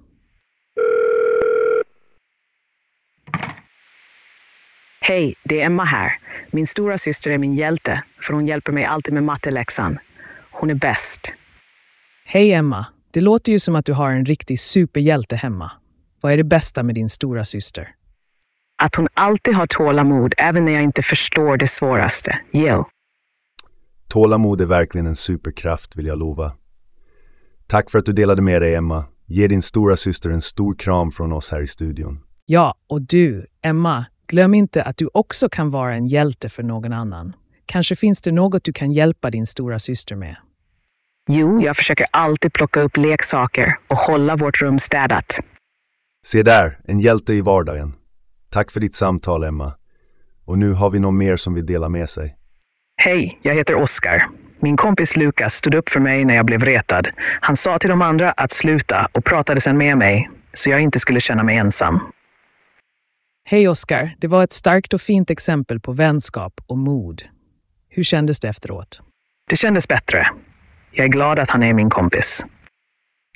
Hej, 5.01 5.35
det 5.45 5.61
är 5.61 5.67
Emma 5.67 5.85
här. 5.85 6.13
Min 6.51 6.67
stora 6.67 6.99
syster 6.99 7.31
är 7.31 7.39
min 7.39 7.55
hjälte, 7.55 8.03
för 8.21 8.33
hon 8.33 8.47
hjälper 8.47 8.73
mig 8.73 8.85
alltid 8.85 9.15
med 9.15 9.25
matteläxan. 9.25 9.99
Hon 10.51 10.71
är 10.71 10.75
bäst. 10.75 11.33
Hej 12.25 12.53
Emma. 12.53 12.87
Det 13.11 13.21
låter 13.21 13.53
ju 13.53 13.59
som 13.59 13.77
att 13.77 13.87
du 13.87 13.93
har 13.93 14.11
en 14.11 14.25
riktig 14.25 14.61
superhjälte 14.61 15.37
hemma. 15.37 15.73
Vad 16.21 16.33
är 16.33 16.37
det 16.37 16.45
bästa 16.45 16.83
med 16.83 16.95
din 16.95 17.09
stora 17.09 17.45
syster? 17.45 17.95
Att 18.83 18.95
hon 18.95 19.09
alltid 19.15 19.55
har 19.55 19.67
tålamod, 19.67 20.35
även 20.37 20.65
när 20.65 20.73
jag 20.73 20.83
inte 20.83 21.03
förstår 21.03 21.57
det 21.57 21.69
svåraste. 21.69 22.39
Jill. 22.53 22.83
Tålamod 24.09 24.61
är 24.61 24.67
verkligen 24.67 25.07
en 25.07 25.17
superkraft, 25.17 25.97
vill 25.97 26.07
jag 26.07 26.19
lova. 26.19 26.53
Tack 27.67 27.91
för 27.91 27.99
att 27.99 28.05
du 28.07 28.13
delade 28.13 28.43
med 28.43 28.63
dig, 28.63 28.75
Emma. 28.75 29.05
Ge 29.27 29.49
din 29.49 29.63
stora 29.63 29.97
syster 29.97 30.31
en 30.31 30.41
stor 30.41 30.75
kram 30.75 31.11
från 31.11 31.33
oss 31.33 31.51
här 31.51 31.63
i 31.63 31.67
studion. 31.67 32.23
Ja, 32.47 32.75
och 32.87 33.03
du, 33.03 33.47
Emma, 33.63 34.07
glöm 34.27 34.55
inte 34.55 34.83
att 34.83 34.97
du 34.97 35.09
också 35.15 35.49
kan 35.49 35.71
vara 35.71 35.95
en 35.95 36.07
hjälte 36.07 36.49
för 36.49 36.63
någon 36.63 36.93
annan. 36.93 37.33
Kanske 37.67 37.97
finns 37.97 38.23
det 38.23 38.33
något 38.33 38.65
du 38.65 38.73
kan 38.73 38.93
hjälpa 38.93 39.31
din 39.31 39.47
stora 39.47 39.79
syster 39.79 40.17
med. 40.17 40.37
Jo, 41.29 41.61
jag 41.63 41.77
försöker 41.77 42.07
alltid 42.11 42.53
plocka 42.53 42.81
upp 42.81 42.97
leksaker 42.97 43.79
och 43.89 43.97
hålla 43.97 44.37
vårt 44.37 44.63
rum 44.63 44.79
städat. 44.79 45.39
Se 46.27 46.43
där, 46.43 46.79
en 46.85 47.01
hjälte 47.01 47.33
i 47.33 47.41
vardagen. 47.41 47.95
Tack 48.51 48.71
för 48.71 48.81
ditt 48.81 48.95
samtal, 48.95 49.45
Emma. 49.45 49.75
Och 50.45 50.59
nu 50.59 50.73
har 50.73 50.91
vi 50.91 50.99
någon 50.99 51.17
mer 51.17 51.37
som 51.37 51.55
vill 51.55 51.67
dela 51.67 51.89
med 51.89 52.11
sig. 52.11 52.37
Hej, 52.97 53.39
jag 53.43 53.55
heter 53.55 53.75
Oskar. 53.75 54.29
Min 54.61 54.77
kompis 54.77 55.17
Lukas 55.17 55.55
stod 55.55 55.75
upp 55.75 55.89
för 55.89 56.01
mig 56.01 56.25
när 56.25 56.35
jag 56.35 56.47
blev 56.47 56.65
retad. 56.65 57.09
Han 57.41 57.57
sa 57.57 57.79
till 57.79 57.91
de 57.91 58.03
andra 58.03 58.33
att 58.33 58.51
sluta 58.51 59.09
och 59.13 59.25
pratade 59.25 59.61
sedan 59.61 59.77
med 59.77 59.99
mig, 59.99 60.31
så 60.55 60.71
jag 60.71 60.81
inte 60.81 61.01
skulle 61.01 61.21
känna 61.21 61.43
mig 61.43 61.57
ensam. 61.57 62.01
Hej 63.45 63.69
Oskar, 63.69 64.17
det 64.19 64.29
var 64.29 64.45
ett 64.45 64.53
starkt 64.53 64.95
och 64.95 65.01
fint 65.01 65.31
exempel 65.31 65.81
på 65.81 65.93
vänskap 65.93 66.61
och 66.67 66.79
mod. 66.79 67.23
Hur 67.89 68.03
kändes 68.03 68.41
det 68.41 68.49
efteråt? 68.49 69.01
Det 69.51 69.57
kändes 69.57 69.89
bättre. 69.89 70.29
Jag 70.91 71.05
är 71.05 71.11
glad 71.11 71.39
att 71.39 71.51
han 71.51 71.63
är 71.63 71.73
min 71.73 71.91
kompis. 71.91 72.45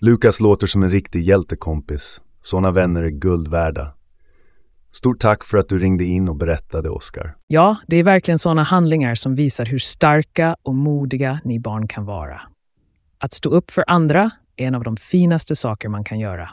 Lukas 0.00 0.40
låter 0.40 0.66
som 0.66 0.82
en 0.82 0.90
riktig 0.90 1.22
hjältekompis. 1.22 2.20
Sådana 2.40 2.70
vänner 2.70 3.02
är 3.02 3.10
guld 3.10 3.48
värda. 3.48 3.94
Stort 4.92 5.20
tack 5.20 5.44
för 5.44 5.58
att 5.58 5.68
du 5.68 5.78
ringde 5.78 6.04
in 6.04 6.28
och 6.28 6.36
berättade, 6.36 6.90
Oskar. 6.90 7.36
Ja, 7.46 7.76
det 7.86 7.96
är 7.96 8.04
verkligen 8.04 8.38
sådana 8.38 8.62
handlingar 8.62 9.14
som 9.14 9.34
visar 9.34 9.64
hur 9.64 9.78
starka 9.78 10.56
och 10.62 10.74
modiga 10.74 11.40
ni 11.44 11.60
barn 11.60 11.88
kan 11.88 12.04
vara. 12.04 12.40
Att 13.18 13.32
stå 13.32 13.50
upp 13.50 13.70
för 13.70 13.84
andra 13.86 14.30
är 14.56 14.66
en 14.66 14.74
av 14.74 14.84
de 14.84 14.96
finaste 14.96 15.56
saker 15.56 15.88
man 15.88 16.04
kan 16.04 16.18
göra. 16.18 16.50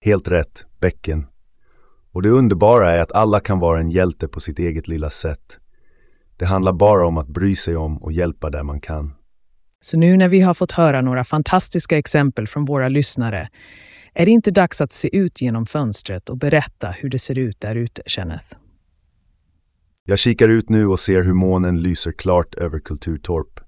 Helt 0.00 0.28
rätt, 0.28 0.64
bäcken. 0.80 1.26
Och 2.12 2.22
det 2.22 2.28
underbara 2.28 2.92
är 2.92 2.98
att 2.98 3.12
alla 3.12 3.40
kan 3.40 3.58
vara 3.58 3.80
en 3.80 3.90
hjälte 3.90 4.28
på 4.28 4.40
sitt 4.40 4.58
eget 4.58 4.88
lilla 4.88 5.10
sätt. 5.10 5.58
Det 6.36 6.44
handlar 6.44 6.72
bara 6.72 7.06
om 7.06 7.18
att 7.18 7.28
bry 7.28 7.56
sig 7.56 7.76
om 7.76 8.02
och 8.02 8.12
hjälpa 8.12 8.50
där 8.50 8.62
man 8.62 8.80
kan. 8.80 9.14
Så 9.80 9.98
nu 9.98 10.16
när 10.16 10.28
vi 10.28 10.40
har 10.40 10.54
fått 10.54 10.72
höra 10.72 11.00
några 11.00 11.24
fantastiska 11.24 11.98
exempel 11.98 12.46
från 12.46 12.64
våra 12.64 12.88
lyssnare 12.88 13.48
är 14.18 14.26
det 14.26 14.32
inte 14.32 14.50
dags 14.50 14.80
att 14.80 14.92
se 14.92 15.16
ut 15.16 15.42
genom 15.42 15.66
fönstret 15.66 16.30
och 16.30 16.36
berätta 16.36 16.90
hur 16.90 17.08
det 17.08 17.18
ser 17.18 17.38
ut 17.38 17.60
där 17.60 17.76
ute, 17.76 18.02
Kenneth? 18.06 18.56
Jag 20.04 20.18
kikar 20.18 20.48
ut 20.48 20.68
nu 20.68 20.86
och 20.86 21.00
ser 21.00 21.22
hur 21.22 21.32
månen 21.32 21.82
lyser 21.82 22.12
klart 22.12 22.54
över 22.54 22.78
Kulturtorp. 22.78 23.60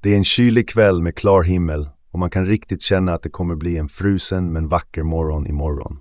Det 0.00 0.12
är 0.12 0.16
en 0.16 0.24
kylig 0.24 0.68
kväll 0.68 1.02
med 1.02 1.14
klar 1.16 1.42
himmel 1.42 1.88
och 2.10 2.18
man 2.18 2.30
kan 2.30 2.46
riktigt 2.46 2.82
känna 2.82 3.14
att 3.14 3.22
det 3.22 3.30
kommer 3.30 3.54
bli 3.54 3.76
en 3.76 3.88
frusen 3.88 4.52
men 4.52 4.68
vacker 4.68 5.02
morgon 5.02 5.46
imorgon. 5.46 5.98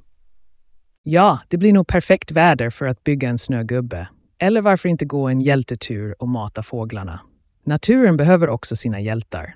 Ja, 1.04 1.40
det 1.48 1.58
blir 1.58 1.74
nog 1.74 1.88
perfekt 1.88 2.32
väder 2.32 2.70
för 2.70 2.86
att 2.86 3.04
bygga 3.04 3.30
en 3.30 3.38
snögubbe. 3.38 4.08
Eller 4.38 4.62
varför 4.62 4.90
inte 4.90 5.06
gå 5.06 5.28
en 5.28 5.42
hjältetur 5.42 6.16
och 6.20 6.28
mata 6.28 6.64
fåglarna? 6.64 7.20
Naturen 7.66 8.18
behöver 8.18 8.50
också 8.50 8.76
sina 8.76 9.02
hjältar. 9.02 9.56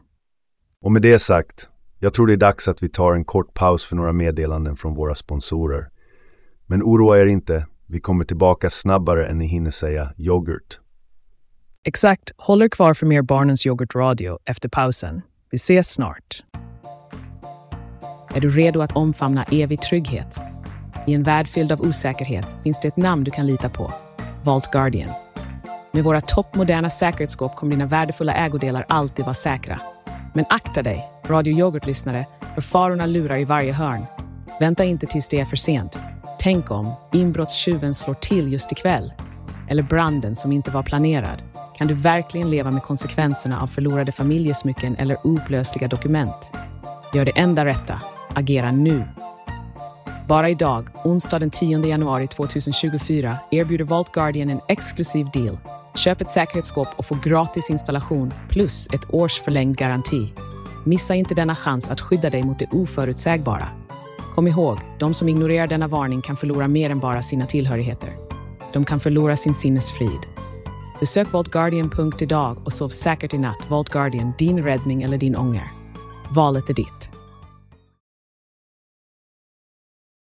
Och 0.82 0.92
med 0.92 1.02
det 1.02 1.20
sagt, 1.20 1.70
jag 2.00 2.14
tror 2.14 2.28
det 2.28 2.34
är 2.34 2.38
dags 2.38 2.68
att 2.68 2.84
vi 2.84 2.90
tar 2.90 3.14
en 3.14 3.26
kort 3.26 3.54
paus 3.54 3.86
för 3.86 3.96
några 3.96 4.14
meddelanden 4.14 4.78
från 4.78 4.94
våra 4.94 5.16
sponsorer. 5.16 5.90
Men 6.66 6.84
oroa 6.84 7.20
er 7.20 7.26
inte, 7.26 7.66
vi 7.86 8.00
kommer 8.00 8.26
tillbaka 8.26 8.70
snabbare 8.70 9.28
än 9.28 9.38
ni 9.38 9.46
hinner 9.46 9.72
säga 9.72 10.14
yoghurt. 10.18 10.80
Exakt, 11.84 12.32
håll 12.38 12.62
er 12.62 12.70
kvar 12.70 12.94
för 12.94 13.06
mer 13.06 13.22
Barnens 13.22 13.66
yoghurtradio 13.66 14.40
efter 14.46 14.70
pausen. 14.70 15.22
Vi 15.52 15.56
ses 15.56 15.94
snart. 15.94 16.44
Är 18.36 18.42
du 18.42 18.50
redo 18.50 18.82
att 18.82 18.92
omfamna 18.96 19.44
evig 19.44 19.82
trygghet? 19.82 20.40
I 21.08 21.14
en 21.14 21.24
värld 21.24 21.48
fylld 21.48 21.72
av 21.72 21.82
osäkerhet 21.82 22.46
finns 22.64 22.80
det 22.80 22.88
ett 22.88 22.98
namn 22.98 23.24
du 23.24 23.32
kan 23.32 23.48
lita 23.48 23.70
på. 23.70 23.94
Vault 24.44 24.72
Guardian. 24.72 25.10
Med 25.92 26.04
våra 26.04 26.22
toppmoderna 26.22 26.90
säkerhetsskåp 26.90 27.56
kommer 27.56 27.72
dina 27.72 27.86
värdefulla 27.86 28.34
ägodelar 28.34 28.86
alltid 28.90 29.26
vara 29.26 29.34
säkra. 29.34 29.80
Men 30.34 30.46
akta 30.50 30.84
dig, 30.84 31.06
Radio 31.26 31.58
Yoghurt-lyssnare, 31.58 32.26
för 32.56 32.62
farorna 32.62 33.06
lurar 33.06 33.38
i 33.38 33.46
varje 33.46 33.74
hörn. 33.74 34.06
Vänta 34.60 34.84
inte 34.84 35.06
tills 35.06 35.30
det 35.30 35.40
är 35.40 35.46
för 35.46 35.56
sent. 35.56 36.00
Tänk 36.40 36.72
om 36.72 36.92
inbrottstjuven 37.14 37.94
slår 37.94 38.14
till 38.14 38.52
just 38.54 38.72
ikväll. 38.72 39.14
Eller 39.70 39.84
branden 39.84 40.36
som 40.36 40.52
inte 40.52 40.72
var 40.72 40.84
planerad. 40.84 41.42
Kan 41.78 41.88
du 41.88 41.94
verkligen 41.94 42.50
leva 42.50 42.72
med 42.72 42.84
konsekvenserna 42.84 43.62
av 43.62 43.68
förlorade 43.68 44.12
familjesmycken 44.12 44.96
eller 44.96 45.18
upplösliga 45.24 45.88
dokument? 45.88 46.52
Gör 47.14 47.26
det 47.26 47.38
enda 47.40 47.66
rätta. 47.66 48.02
Agera 48.34 48.72
nu. 48.72 49.04
Bara 50.28 50.50
idag, 50.50 50.88
onsdag 51.04 51.40
den 51.40 51.50
10 51.50 51.86
januari 51.86 52.28
2024, 52.28 53.38
erbjuder 53.52 53.86
Vault 53.86 54.12
Guardian 54.12 54.50
en 54.50 54.62
exklusiv 54.68 55.28
deal. 55.34 55.58
Köp 55.96 56.22
ett 56.22 56.30
säkerhetsskåp 56.30 56.88
och 56.96 57.06
få 57.06 57.18
gratis 57.24 57.70
installation 57.70 58.34
plus 58.50 58.88
ett 58.88 59.14
års 59.14 59.42
förlängd 59.42 59.78
garanti. 59.78 60.34
Missa 60.86 61.16
inte 61.16 61.36
denna 61.36 61.56
chans 61.56 61.90
att 61.90 62.02
skydda 62.02 62.30
dig 62.30 62.44
mot 62.44 62.60
det 62.60 62.68
oförutsägbara. 62.72 63.68
Kom 64.36 64.48
ihåg, 64.48 64.78
de 65.00 65.14
som 65.14 65.30
ignorerar 65.30 65.68
denna 65.68 65.88
varning 65.88 66.22
kan 66.22 66.38
förlora 66.38 66.68
mer 66.68 66.90
än 66.90 67.00
bara 67.00 67.22
sina 67.22 67.46
tillhörigheter. 67.46 68.10
De 68.74 68.86
kan 68.86 69.00
förlora 69.00 69.38
sin 69.38 69.54
sinnesfrid. 69.54 70.22
Besök 71.00 71.34
vaultguardian.idag 71.34 72.58
och 72.66 72.74
sov 72.74 72.90
säkert 72.90 73.34
i 73.34 73.38
natt. 73.38 73.70
Vault 73.70 73.90
Guardian, 73.90 74.34
din 74.38 74.64
räddning 74.64 75.04
eller 75.04 75.18
din 75.18 75.36
ånger. 75.36 75.68
Valet 76.30 76.70
är 76.70 76.74
ditt. 76.74 77.17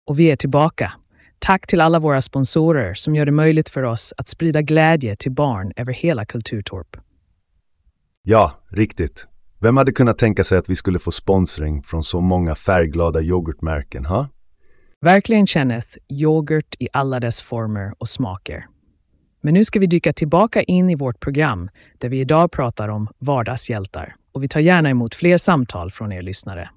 Och 0.06 0.18
vi 0.18 0.30
är 0.30 0.36
tillbaka. 0.36 0.92
Tack 1.38 1.66
till 1.66 1.80
alla 1.80 1.98
våra 1.98 2.20
sponsorer 2.20 2.94
som 2.94 3.14
gör 3.14 3.26
det 3.26 3.32
möjligt 3.32 3.68
för 3.68 3.82
oss 3.82 4.14
att 4.16 4.28
sprida 4.28 4.62
glädje 4.62 5.16
till 5.16 5.32
barn 5.32 5.72
över 5.76 5.92
hela 5.92 6.24
Kulturtorp. 6.24 6.96
Ja, 8.22 8.58
riktigt. 8.68 9.26
Vem 9.60 9.76
hade 9.76 9.92
kunnat 9.92 10.18
tänka 10.18 10.44
sig 10.44 10.58
att 10.58 10.68
vi 10.68 10.76
skulle 10.76 10.98
få 10.98 11.10
sponsring 11.10 11.82
från 11.82 12.04
så 12.04 12.20
många 12.20 12.54
färgglada 12.54 13.20
yoghurtmärken, 13.20 14.04
ha? 14.04 14.28
Verkligen 15.00 15.46
Kenneth, 15.46 15.88
yoghurt 16.08 16.74
i 16.78 16.88
alla 16.92 17.20
dess 17.20 17.42
former 17.42 17.94
och 17.98 18.08
smaker. 18.08 18.66
Men 19.40 19.54
nu 19.54 19.64
ska 19.64 19.80
vi 19.80 19.86
dyka 19.86 20.12
tillbaka 20.12 20.62
in 20.62 20.90
i 20.90 20.94
vårt 20.94 21.20
program 21.20 21.70
där 21.98 22.08
vi 22.08 22.20
idag 22.20 22.52
pratar 22.52 22.88
om 22.88 23.08
vardagshjältar. 23.18 24.16
Och 24.32 24.42
vi 24.42 24.48
tar 24.48 24.60
gärna 24.60 24.90
emot 24.90 25.14
fler 25.14 25.38
samtal 25.38 25.90
från 25.90 26.12
er 26.12 26.22
lyssnare. 26.22 26.70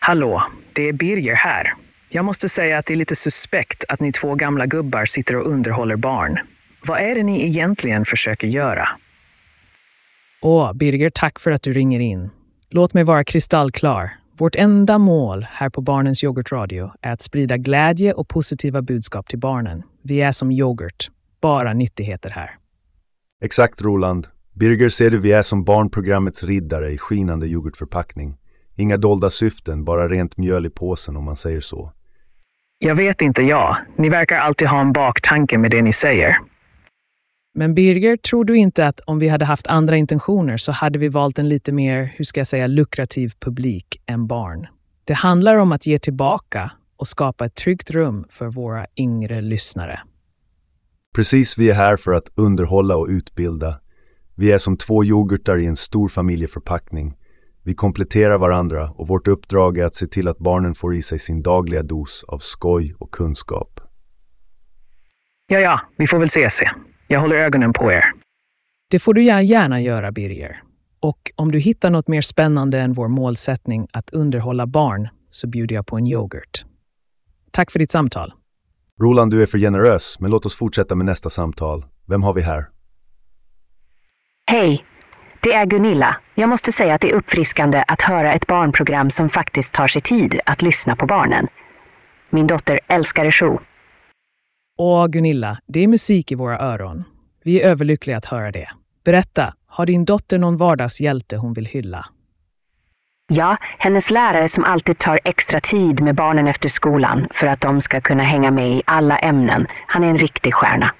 Hallå, 0.00 0.42
det 0.72 0.88
är 0.88 0.92
Birger 0.92 1.34
här. 1.34 1.74
Jag 2.08 2.24
måste 2.24 2.48
säga 2.48 2.78
att 2.78 2.86
det 2.86 2.94
är 2.94 2.96
lite 2.96 3.16
suspekt 3.16 3.84
att 3.88 4.00
ni 4.00 4.12
två 4.12 4.34
gamla 4.34 4.66
gubbar 4.66 5.06
sitter 5.06 5.36
och 5.36 5.46
underhåller 5.46 5.96
barn. 5.96 6.38
Vad 6.86 7.00
är 7.00 7.14
det 7.14 7.22
ni 7.22 7.46
egentligen 7.46 8.04
försöker 8.04 8.46
göra? 8.46 8.88
Åh, 10.42 10.72
Birger, 10.72 11.10
tack 11.10 11.40
för 11.40 11.50
att 11.50 11.62
du 11.62 11.72
ringer 11.72 12.00
in. 12.00 12.30
Låt 12.70 12.94
mig 12.94 13.04
vara 13.04 13.24
kristallklar. 13.24 14.10
Vårt 14.36 14.56
enda 14.56 14.98
mål 14.98 15.46
här 15.50 15.70
på 15.70 15.80
Barnens 15.80 16.24
yoghurtradio 16.24 16.92
är 17.00 17.12
att 17.12 17.20
sprida 17.20 17.56
glädje 17.56 18.12
och 18.12 18.28
positiva 18.28 18.82
budskap 18.82 19.28
till 19.28 19.38
barnen. 19.38 19.82
Vi 20.02 20.22
är 20.22 20.32
som 20.32 20.50
yoghurt, 20.50 21.10
bara 21.40 21.72
nyttigheter 21.72 22.30
här. 22.30 22.56
Exakt, 23.44 23.82
Roland. 23.82 24.28
Birger 24.54 24.88
ser 24.88 25.10
du, 25.10 25.18
vi 25.18 25.32
är 25.32 25.42
som 25.42 25.64
barnprogrammets 25.64 26.44
riddare 26.44 26.92
i 26.92 26.98
skinande 26.98 27.46
yoghurtförpackning. 27.46 28.36
Inga 28.76 28.96
dolda 28.96 29.30
syften, 29.30 29.84
bara 29.84 30.08
rent 30.08 30.36
mjöl 30.36 30.66
i 30.66 30.70
påsen 30.70 31.16
om 31.16 31.24
man 31.24 31.36
säger 31.36 31.60
så. 31.60 31.92
Jag 32.78 32.94
vet 32.94 33.20
inte 33.20 33.42
jag. 33.42 33.76
Ni 33.96 34.08
verkar 34.08 34.36
alltid 34.36 34.68
ha 34.68 34.80
en 34.80 34.92
baktanke 34.92 35.58
med 35.58 35.70
det 35.70 35.82
ni 35.82 35.92
säger. 35.92 36.36
Men 37.54 37.74
Birger, 37.74 38.16
tror 38.16 38.44
du 38.44 38.56
inte 38.56 38.86
att 38.86 39.00
om 39.00 39.18
vi 39.18 39.28
hade 39.28 39.44
haft 39.44 39.66
andra 39.66 39.96
intentioner 39.96 40.56
så 40.56 40.72
hade 40.72 40.98
vi 40.98 41.08
valt 41.08 41.38
en 41.38 41.48
lite 41.48 41.72
mer, 41.72 42.14
hur 42.16 42.24
ska 42.24 42.40
jag 42.40 42.46
säga, 42.46 42.66
lukrativ 42.66 43.32
publik 43.40 44.02
än 44.06 44.26
barn? 44.26 44.66
Det 45.04 45.14
handlar 45.14 45.56
om 45.56 45.72
att 45.72 45.86
ge 45.86 45.98
tillbaka 45.98 46.72
och 46.96 47.08
skapa 47.08 47.46
ett 47.46 47.54
tryggt 47.54 47.90
rum 47.90 48.24
för 48.30 48.46
våra 48.46 48.86
yngre 48.96 49.40
lyssnare. 49.40 50.00
Precis, 51.14 51.58
vi 51.58 51.70
är 51.70 51.74
här 51.74 51.96
för 51.96 52.12
att 52.12 52.28
underhålla 52.34 52.96
och 52.96 53.06
utbilda. 53.08 53.81
Vi 54.42 54.52
är 54.52 54.58
som 54.58 54.76
två 54.76 55.04
yoghurtar 55.04 55.58
i 55.58 55.66
en 55.66 55.76
stor 55.76 56.08
familjeförpackning. 56.08 57.14
Vi 57.62 57.74
kompletterar 57.74 58.38
varandra 58.38 58.90
och 58.90 59.08
vårt 59.08 59.28
uppdrag 59.28 59.78
är 59.78 59.84
att 59.84 59.94
se 59.94 60.06
till 60.06 60.28
att 60.28 60.38
barnen 60.38 60.74
får 60.74 60.94
i 60.96 61.02
sig 61.02 61.18
sin 61.18 61.42
dagliga 61.42 61.82
dos 61.82 62.24
av 62.28 62.38
skoj 62.38 62.94
och 62.98 63.10
kunskap. 63.10 63.80
Ja, 65.46 65.58
ja, 65.58 65.80
vi 65.96 66.06
får 66.06 66.18
väl 66.18 66.30
se 66.30 66.50
se. 66.50 66.70
Jag 67.08 67.20
håller 67.20 67.36
ögonen 67.36 67.72
på 67.72 67.92
er. 67.92 68.04
Det 68.90 68.98
får 68.98 69.14
du 69.14 69.22
gärna 69.22 69.80
göra, 69.80 70.12
Birger. 70.12 70.62
Och 71.00 71.32
om 71.36 71.52
du 71.52 71.58
hittar 71.58 71.90
något 71.90 72.08
mer 72.08 72.20
spännande 72.20 72.80
än 72.80 72.92
vår 72.92 73.08
målsättning 73.08 73.86
att 73.92 74.10
underhålla 74.10 74.66
barn 74.66 75.08
så 75.30 75.48
bjuder 75.48 75.74
jag 75.74 75.86
på 75.86 75.96
en 75.96 76.06
yoghurt. 76.06 76.64
Tack 77.50 77.70
för 77.70 77.78
ditt 77.78 77.90
samtal. 77.90 78.32
Roland, 79.00 79.30
du 79.30 79.42
är 79.42 79.46
för 79.46 79.58
generös, 79.58 80.16
men 80.20 80.30
låt 80.30 80.46
oss 80.46 80.54
fortsätta 80.54 80.94
med 80.94 81.06
nästa 81.06 81.30
samtal. 81.30 81.84
Vem 82.06 82.22
har 82.22 82.34
vi 82.34 82.42
här? 82.42 82.68
Hej, 84.46 84.84
det 85.40 85.52
är 85.52 85.66
Gunilla. 85.66 86.16
Jag 86.34 86.48
måste 86.48 86.72
säga 86.72 86.94
att 86.94 87.00
det 87.00 87.10
är 87.10 87.14
uppfriskande 87.14 87.84
att 87.88 88.02
höra 88.02 88.32
ett 88.32 88.46
barnprogram 88.46 89.10
som 89.10 89.28
faktiskt 89.28 89.72
tar 89.72 89.88
sig 89.88 90.02
tid 90.02 90.40
att 90.46 90.62
lyssna 90.62 90.96
på 90.96 91.06
barnen. 91.06 91.48
Min 92.30 92.46
dotter 92.46 92.80
älskar 92.86 93.30
show. 93.30 93.62
Åh, 94.78 95.06
Gunilla, 95.06 95.58
det 95.66 95.80
är 95.80 95.88
musik 95.88 96.32
i 96.32 96.34
våra 96.34 96.58
öron. 96.58 97.04
Vi 97.44 97.60
är 97.60 97.68
överlyckliga 97.68 98.16
att 98.16 98.26
höra 98.26 98.52
det. 98.52 98.68
Berätta, 99.04 99.54
har 99.66 99.86
din 99.86 100.04
dotter 100.04 100.38
någon 100.38 100.56
vardagshjälte 100.56 101.36
hon 101.36 101.52
vill 101.52 101.66
hylla? 101.66 102.06
Ja, 103.26 103.56
hennes 103.78 104.10
lärare 104.10 104.48
som 104.48 104.64
alltid 104.64 104.98
tar 104.98 105.20
extra 105.24 105.60
tid 105.60 106.00
med 106.00 106.14
barnen 106.14 106.46
efter 106.46 106.68
skolan 106.68 107.28
för 107.34 107.46
att 107.46 107.60
de 107.60 107.80
ska 107.80 108.00
kunna 108.00 108.22
hänga 108.22 108.50
med 108.50 108.70
i 108.70 108.82
alla 108.86 109.18
ämnen. 109.18 109.66
Han 109.86 110.04
är 110.04 110.08
en 110.08 110.18
riktig 110.18 110.54
stjärna. 110.54 110.94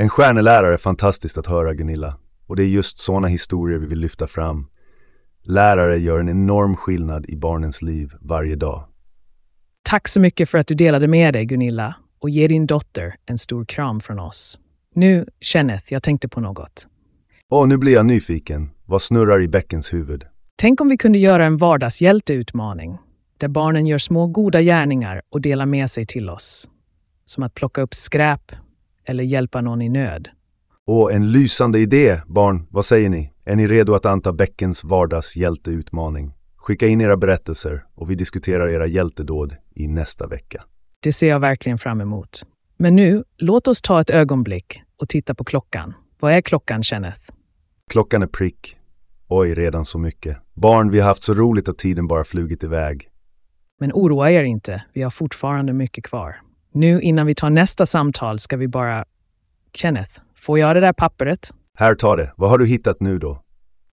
En 0.00 0.08
stjärnelärare 0.08 0.72
är 0.72 0.78
fantastiskt 0.78 1.38
att 1.38 1.46
höra, 1.46 1.74
Gunilla. 1.74 2.18
Och 2.46 2.56
det 2.56 2.62
är 2.62 2.66
just 2.66 2.98
sådana 2.98 3.28
historier 3.28 3.78
vi 3.78 3.86
vill 3.86 3.98
lyfta 3.98 4.26
fram. 4.26 4.66
Lärare 5.42 5.98
gör 5.98 6.18
en 6.18 6.28
enorm 6.28 6.76
skillnad 6.76 7.26
i 7.28 7.36
barnens 7.36 7.82
liv 7.82 8.12
varje 8.20 8.56
dag. 8.56 8.84
Tack 9.82 10.08
så 10.08 10.20
mycket 10.20 10.48
för 10.48 10.58
att 10.58 10.66
du 10.66 10.74
delade 10.74 11.08
med 11.08 11.34
dig, 11.34 11.44
Gunilla, 11.44 11.94
och 12.18 12.30
ge 12.30 12.48
din 12.48 12.66
dotter 12.66 13.14
en 13.26 13.38
stor 13.38 13.64
kram 13.64 14.00
från 14.00 14.18
oss. 14.18 14.58
Nu, 14.94 15.26
Kenneth, 15.40 15.92
jag 15.92 16.02
tänkte 16.02 16.28
på 16.28 16.40
något. 16.40 16.86
Åh, 17.50 17.66
nu 17.66 17.76
blir 17.76 17.92
jag 17.92 18.06
nyfiken. 18.06 18.70
Vad 18.86 19.02
snurrar 19.02 19.42
i 19.42 19.48
bäckens 19.48 19.92
huvud? 19.92 20.24
Tänk 20.56 20.80
om 20.80 20.88
vi 20.88 20.96
kunde 20.96 21.18
göra 21.18 21.46
en 21.46 21.56
vardagshjälteutmaning 21.56 22.98
där 23.38 23.48
barnen 23.48 23.86
gör 23.86 23.98
små 23.98 24.26
goda 24.26 24.62
gärningar 24.62 25.22
och 25.30 25.40
delar 25.40 25.66
med 25.66 25.90
sig 25.90 26.06
till 26.06 26.30
oss. 26.30 26.68
Som 27.24 27.42
att 27.42 27.54
plocka 27.54 27.80
upp 27.80 27.94
skräp 27.94 28.52
eller 29.08 29.24
hjälpa 29.24 29.60
någon 29.60 29.82
i 29.82 29.88
nöd. 29.88 30.28
Åh, 30.86 31.14
en 31.14 31.32
lysande 31.32 31.78
idé, 31.78 32.20
barn. 32.26 32.66
Vad 32.70 32.84
säger 32.84 33.08
ni? 33.08 33.32
Är 33.44 33.56
ni 33.56 33.66
redo 33.66 33.94
att 33.94 34.06
anta 34.06 34.32
Bäckens 34.32 34.84
vardagshjälteutmaning? 34.84 36.34
Skicka 36.56 36.86
in 36.86 37.00
era 37.00 37.16
berättelser 37.16 37.84
och 37.94 38.10
vi 38.10 38.14
diskuterar 38.14 38.68
era 38.68 38.86
hjältedåd 38.86 39.56
i 39.74 39.86
nästa 39.88 40.26
vecka. 40.26 40.64
Det 41.02 41.12
ser 41.12 41.28
jag 41.28 41.40
verkligen 41.40 41.78
fram 41.78 42.00
emot. 42.00 42.42
Men 42.76 42.96
nu, 42.96 43.24
låt 43.36 43.68
oss 43.68 43.82
ta 43.82 44.00
ett 44.00 44.10
ögonblick 44.10 44.82
och 44.96 45.08
titta 45.08 45.34
på 45.34 45.44
klockan. 45.44 45.94
Vad 46.20 46.32
är 46.32 46.40
klockan, 46.40 46.82
Kenneth? 46.82 47.20
Klockan 47.90 48.22
är 48.22 48.26
prick. 48.26 48.76
Oj, 49.28 49.54
redan 49.54 49.84
så 49.84 49.98
mycket. 49.98 50.36
Barn, 50.54 50.90
vi 50.90 51.00
har 51.00 51.08
haft 51.08 51.22
så 51.22 51.34
roligt 51.34 51.68
att 51.68 51.78
tiden 51.78 52.06
bara 52.06 52.24
flugit 52.24 52.64
iväg. 52.64 53.08
Men 53.80 53.92
oroa 53.94 54.30
er 54.30 54.42
inte, 54.42 54.84
vi 54.92 55.02
har 55.02 55.10
fortfarande 55.10 55.72
mycket 55.72 56.04
kvar. 56.04 56.36
Nu 56.72 57.00
innan 57.00 57.26
vi 57.26 57.34
tar 57.34 57.50
nästa 57.50 57.86
samtal 57.86 58.38
ska 58.38 58.56
vi 58.56 58.68
bara... 58.68 59.04
Kenneth, 59.74 60.20
får 60.36 60.58
jag 60.58 60.76
det 60.76 60.80
där 60.80 60.92
pappret? 60.92 61.52
Här, 61.74 61.94
ta 61.94 62.16
det. 62.16 62.32
Vad 62.36 62.50
har 62.50 62.58
du 62.58 62.66
hittat 62.66 63.00
nu 63.00 63.18
då? 63.18 63.42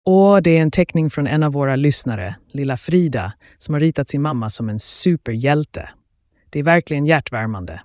Och 0.04 0.42
det 0.42 0.58
är 0.58 0.62
en 0.62 0.70
teckning 0.70 1.10
från 1.10 1.26
en 1.26 1.42
av 1.42 1.52
våra 1.52 1.76
lyssnare, 1.76 2.36
lilla 2.52 2.76
Frida, 2.76 3.32
som 3.58 3.72
har 3.74 3.80
ritat 3.80 4.08
sin 4.08 4.22
mamma 4.22 4.50
som 4.50 4.68
en 4.68 4.78
superhjälte. 4.78 5.90
Det 6.50 6.58
är 6.58 6.62
verkligen 6.62 7.06
hjärtvärmande. 7.06 7.80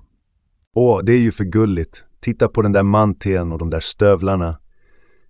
Åh, 0.75 1.01
det 1.03 1.13
är 1.13 1.19
ju 1.19 1.31
för 1.31 1.43
gulligt. 1.43 2.05
Titta 2.19 2.47
på 2.47 2.61
den 2.61 2.71
där 2.71 2.83
manteln 2.83 3.51
och 3.51 3.59
de 3.59 3.69
där 3.69 3.79
stövlarna. 3.79 4.59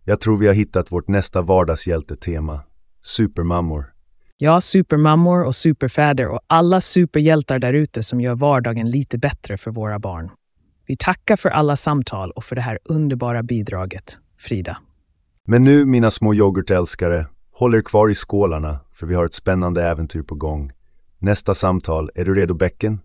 Jag 0.04 0.22
tror 0.22 0.38
vi 0.38 0.48
har 0.48 0.54
hittat 0.54 0.92
vårt 0.92 1.08
nästa 1.08 1.42
vardagshjältetema. 1.42 2.62
Supermammor. 3.02 3.94
Ja, 4.42 4.62
supermammor 4.62 5.44
och 5.44 5.56
superfäder 5.56 6.28
och 6.28 6.40
alla 6.48 6.82
superhjältar 6.82 7.60
där 7.60 7.74
ute 7.74 8.04
som 8.04 8.22
gör 8.22 8.36
vardagen 8.36 8.90
lite 8.90 9.18
bättre 9.18 9.58
för 9.58 9.72
våra 9.72 10.00
barn. 10.00 10.32
Vi 10.86 10.96
tackar 10.96 11.36
för 11.36 11.50
alla 11.50 11.76
samtal 11.76 12.32
och 12.32 12.44
för 12.44 12.56
det 12.56 12.62
här 12.62 12.80
underbara 12.84 13.44
bidraget, 13.44 14.18
Frida. 14.38 14.78
Men 15.48 15.64
nu, 15.64 15.86
mina 15.86 16.12
små 16.12 16.34
yoghurtälskare, 16.34 17.28
håll 17.52 17.76
er 17.76 17.82
kvar 17.82 18.10
i 18.10 18.16
skålarna, 18.16 18.80
för 18.94 19.08
vi 19.08 19.16
har 19.16 19.26
ett 19.26 19.34
spännande 19.34 19.84
äventyr 19.84 20.22
på 20.22 20.36
gång. 20.36 20.72
Nästa 21.18 21.56
samtal, 21.56 22.10
är 22.16 22.26
du 22.26 22.36
redo 22.36 22.54
bäcken? 22.54 23.00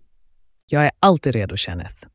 Jag 0.66 0.84
är 0.84 0.90
alltid 1.00 1.34
redo, 1.34 1.56
Kenneth. 1.56 2.06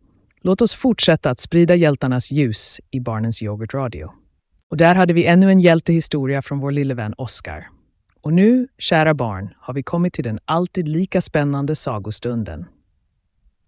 Låt 0.42 0.62
oss 0.62 0.74
fortsätta 0.74 1.30
att 1.30 1.40
sprida 1.40 1.76
hjältarnas 1.76 2.32
ljus 2.32 2.82
i 2.92 3.00
Barnens 3.00 3.42
yoghurtradio. 3.42 4.12
Och 4.72 4.78
där 4.78 4.96
hade 4.96 5.14
vi 5.14 5.26
ännu 5.26 5.52
en 5.52 5.60
hjältehistoria 5.60 6.42
från 6.42 6.60
vår 6.60 6.72
lille 6.72 6.94
vän 6.94 7.14
Oskar. 7.18 7.68
Och 8.22 8.34
nu, 8.34 8.68
kära 8.78 9.14
barn, 9.14 9.54
har 9.58 9.74
vi 9.74 9.84
kommit 9.84 10.14
till 10.14 10.24
den 10.24 10.40
alltid 10.46 10.88
lika 10.88 11.22
spännande 11.22 11.76
sagostunden. 11.76 12.66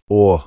Åh, 0.08 0.42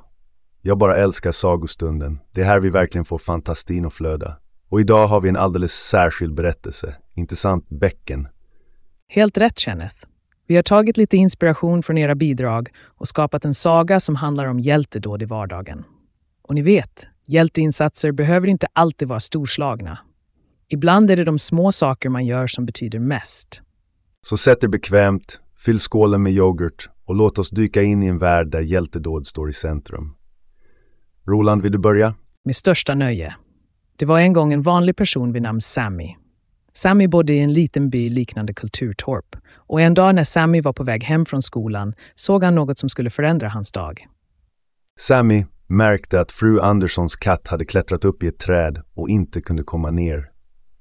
jag 0.61 0.77
bara 0.77 0.95
älskar 0.95 1.31
sagostunden. 1.31 2.19
Det 2.31 2.41
är 2.41 2.45
här 2.45 2.59
vi 2.59 2.69
verkligen 2.69 3.05
får 3.05 3.17
fantastin 3.17 3.85
att 3.85 3.93
flöda. 3.93 4.37
Och 4.69 4.81
idag 4.81 5.07
har 5.07 5.21
vi 5.21 5.29
en 5.29 5.35
alldeles 5.35 5.71
särskild 5.71 6.33
berättelse. 6.33 6.95
Inte 7.13 7.35
sant, 7.35 7.69
bäcken? 7.69 8.27
Helt 9.07 9.37
rätt, 9.37 9.59
Kenneth. 9.59 9.95
Vi 10.47 10.55
har 10.55 10.63
tagit 10.63 10.97
lite 10.97 11.17
inspiration 11.17 11.83
från 11.83 11.97
era 11.97 12.15
bidrag 12.15 12.69
och 12.83 13.07
skapat 13.07 13.45
en 13.45 13.53
saga 13.53 13.99
som 13.99 14.15
handlar 14.15 14.45
om 14.45 14.59
hjältedåd 14.59 15.21
i 15.21 15.25
vardagen. 15.25 15.83
Och 16.41 16.55
ni 16.55 16.61
vet, 16.61 17.07
hjälteinsatser 17.25 18.11
behöver 18.11 18.47
inte 18.47 18.67
alltid 18.73 19.07
vara 19.07 19.19
storslagna. 19.19 19.99
Ibland 20.67 21.11
är 21.11 21.17
det 21.17 21.23
de 21.23 21.39
små 21.39 21.71
saker 21.71 22.09
man 22.09 22.25
gör 22.25 22.47
som 22.47 22.65
betyder 22.65 22.99
mest. 22.99 23.61
Så 24.29 24.37
sätt 24.37 24.63
er 24.63 24.67
bekvämt, 24.67 25.39
fyll 25.57 25.79
skålen 25.79 26.23
med 26.23 26.33
yoghurt 26.33 26.89
och 27.05 27.15
låt 27.15 27.39
oss 27.39 27.49
dyka 27.49 27.81
in 27.81 28.03
i 28.03 28.07
en 28.07 28.17
värld 28.17 28.51
där 28.51 28.61
hjältedåd 28.61 29.27
står 29.27 29.49
i 29.49 29.53
centrum. 29.53 30.15
Roland, 31.27 31.61
vill 31.61 31.71
du 31.71 31.77
börja? 31.77 32.15
Med 32.45 32.55
största 32.55 32.95
nöje. 32.95 33.35
Det 33.95 34.05
var 34.05 34.19
en 34.19 34.33
gång 34.33 34.53
en 34.53 34.61
vanlig 34.61 34.95
person 34.95 35.31
vid 35.31 35.41
namn 35.41 35.61
Sammy. 35.61 36.15
Sammy 36.73 37.07
bodde 37.07 37.33
i 37.33 37.39
en 37.39 37.53
liten 37.53 37.89
by 37.89 38.09
liknande 38.09 38.53
Kulturtorp 38.53 39.35
och 39.55 39.81
en 39.81 39.93
dag 39.93 40.15
när 40.15 40.23
Sammy 40.23 40.61
var 40.61 40.73
på 40.73 40.83
väg 40.83 41.03
hem 41.03 41.25
från 41.25 41.41
skolan 41.41 41.93
såg 42.15 42.43
han 42.43 42.55
något 42.55 42.77
som 42.77 42.89
skulle 42.89 43.09
förändra 43.09 43.49
hans 43.49 43.71
dag. 43.71 44.07
Sammy 44.99 45.45
märkte 45.67 46.19
att 46.19 46.31
fru 46.31 46.59
Anderssons 46.59 47.15
katt 47.15 47.47
hade 47.47 47.65
klättrat 47.65 48.05
upp 48.05 48.23
i 48.23 48.27
ett 48.27 48.39
träd 48.39 48.81
och 48.93 49.09
inte 49.09 49.41
kunde 49.41 49.63
komma 49.63 49.91
ner. 49.91 50.31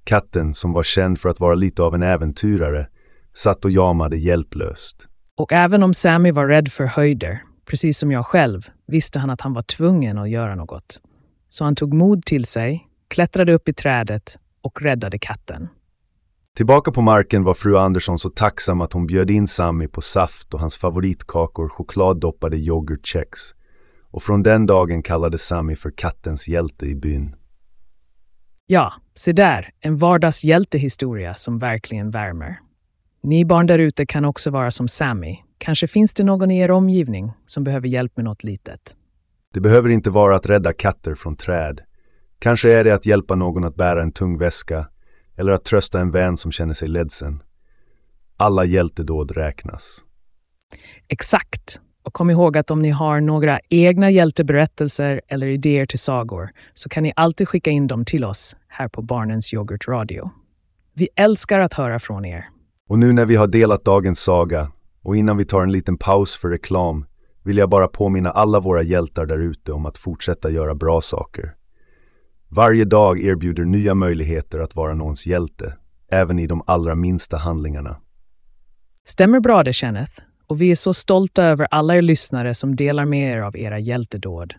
Katten, 0.04 0.54
som 0.54 0.72
var 0.72 0.82
känd 0.82 1.20
för 1.20 1.28
att 1.28 1.40
vara 1.40 1.54
lite 1.54 1.82
av 1.82 1.94
en 1.94 2.02
äventyrare, 2.02 2.88
satt 3.36 3.64
och 3.64 3.70
jamade 3.70 4.16
hjälplöst. 4.16 5.08
Och 5.36 5.52
även 5.52 5.82
om 5.82 5.94
Sammy 5.94 6.30
var 6.30 6.46
rädd 6.46 6.72
för 6.72 6.84
höjder, 6.84 7.42
precis 7.64 7.98
som 7.98 8.12
jag 8.12 8.26
själv, 8.26 8.68
visste 8.86 9.18
han 9.18 9.30
att 9.30 9.40
han 9.40 9.52
var 9.52 9.62
tvungen 9.62 10.18
att 10.18 10.30
göra 10.30 10.54
något. 10.54 11.00
Så 11.48 11.64
han 11.64 11.74
tog 11.74 11.94
mod 11.94 12.24
till 12.24 12.44
sig, 12.44 12.88
klättrade 13.08 13.52
upp 13.52 13.68
i 13.68 13.72
trädet 13.72 14.38
och 14.62 14.82
räddade 14.82 15.18
katten. 15.18 15.68
Tillbaka 16.56 16.92
på 16.92 17.02
marken 17.02 17.44
var 17.44 17.54
fru 17.54 17.76
Andersson 17.76 18.18
så 18.18 18.30
tacksam 18.30 18.80
att 18.80 18.92
hon 18.92 19.06
bjöd 19.06 19.30
in 19.30 19.46
Sammy 19.46 19.88
på 19.88 20.00
saft 20.00 20.54
och 20.54 20.60
hans 20.60 20.76
favoritkakor 20.76 21.68
chokladdoppade 21.68 22.56
yoghurtkex. 22.56 23.38
Och 24.10 24.22
från 24.22 24.42
den 24.42 24.66
dagen 24.66 25.02
kallades 25.02 25.42
Sammy 25.42 25.76
för 25.76 25.90
kattens 25.90 26.48
hjälte 26.48 26.86
i 26.86 26.94
byn. 26.94 27.36
Ja, 28.66 28.92
se 29.14 29.32
där, 29.32 29.70
en 29.80 29.96
vardagshjältehistoria 29.96 31.34
som 31.34 31.58
verkligen 31.58 32.10
värmer. 32.10 32.58
Ni 33.26 33.44
barn 33.44 33.66
där 33.66 33.78
ute 33.78 34.06
kan 34.06 34.24
också 34.24 34.50
vara 34.50 34.70
som 34.70 34.88
Sammy. 34.88 35.36
Kanske 35.58 35.86
finns 35.86 36.14
det 36.14 36.24
någon 36.24 36.50
i 36.50 36.58
er 36.58 36.70
omgivning 36.70 37.32
som 37.46 37.64
behöver 37.64 37.88
hjälp 37.88 38.16
med 38.16 38.24
något 38.24 38.44
litet. 38.44 38.96
Det 39.54 39.60
behöver 39.60 39.88
inte 39.88 40.10
vara 40.10 40.36
att 40.36 40.46
rädda 40.46 40.72
katter 40.72 41.14
från 41.14 41.36
träd. 41.36 41.80
Kanske 42.38 42.72
är 42.72 42.84
det 42.84 42.94
att 42.94 43.06
hjälpa 43.06 43.34
någon 43.34 43.64
att 43.64 43.74
bära 43.74 44.02
en 44.02 44.12
tung 44.12 44.38
väska 44.38 44.88
eller 45.36 45.52
att 45.52 45.64
trösta 45.64 46.00
en 46.00 46.10
vän 46.10 46.36
som 46.36 46.52
känner 46.52 46.74
sig 46.74 46.88
ledsen. 46.88 47.42
Alla 48.36 48.64
hjältedåd 48.64 49.30
räknas. 49.30 50.04
Exakt! 51.08 51.80
Och 52.02 52.12
kom 52.12 52.30
ihåg 52.30 52.56
att 52.56 52.70
om 52.70 52.82
ni 52.82 52.90
har 52.90 53.20
några 53.20 53.60
egna 53.68 54.10
hjälteberättelser 54.10 55.20
eller 55.28 55.46
idéer 55.46 55.86
till 55.86 55.98
sagor 55.98 56.50
så 56.74 56.88
kan 56.88 57.02
ni 57.02 57.12
alltid 57.16 57.48
skicka 57.48 57.70
in 57.70 57.86
dem 57.86 58.04
till 58.04 58.24
oss 58.24 58.56
här 58.68 58.88
på 58.88 59.02
Barnens 59.02 59.54
Yoghurt 59.54 59.88
Radio. 59.88 60.30
Vi 60.94 61.08
älskar 61.16 61.60
att 61.60 61.74
höra 61.74 61.98
från 61.98 62.24
er. 62.24 62.53
Och 62.88 62.98
nu 62.98 63.12
när 63.12 63.26
vi 63.26 63.36
har 63.36 63.46
delat 63.46 63.84
dagens 63.84 64.20
saga 64.20 64.72
och 65.02 65.16
innan 65.16 65.36
vi 65.36 65.44
tar 65.44 65.62
en 65.62 65.72
liten 65.72 65.98
paus 65.98 66.36
för 66.36 66.48
reklam 66.48 67.06
vill 67.42 67.56
jag 67.56 67.70
bara 67.70 67.88
påminna 67.88 68.30
alla 68.30 68.60
våra 68.60 68.82
hjältar 68.82 69.26
där 69.26 69.38
ute 69.38 69.72
om 69.72 69.86
att 69.86 69.98
fortsätta 69.98 70.50
göra 70.50 70.74
bra 70.74 71.00
saker. 71.00 71.54
Varje 72.48 72.84
dag 72.84 73.20
erbjuder 73.20 73.64
nya 73.64 73.94
möjligheter 73.94 74.58
att 74.58 74.76
vara 74.76 74.94
någons 74.94 75.26
hjälte, 75.26 75.74
även 76.08 76.38
i 76.38 76.46
de 76.46 76.62
allra 76.66 76.94
minsta 76.94 77.36
handlingarna. 77.36 77.96
Stämmer 79.04 79.40
bra 79.40 79.62
det, 79.62 79.72
Kenneth. 79.72 80.12
Och 80.46 80.60
vi 80.60 80.70
är 80.70 80.76
så 80.76 80.94
stolta 80.94 81.44
över 81.44 81.66
alla 81.70 81.96
er 81.96 82.02
lyssnare 82.02 82.54
som 82.54 82.76
delar 82.76 83.04
med 83.04 83.32
er 83.32 83.40
av 83.40 83.56
era 83.56 83.78
hjältedåd. 83.78 84.54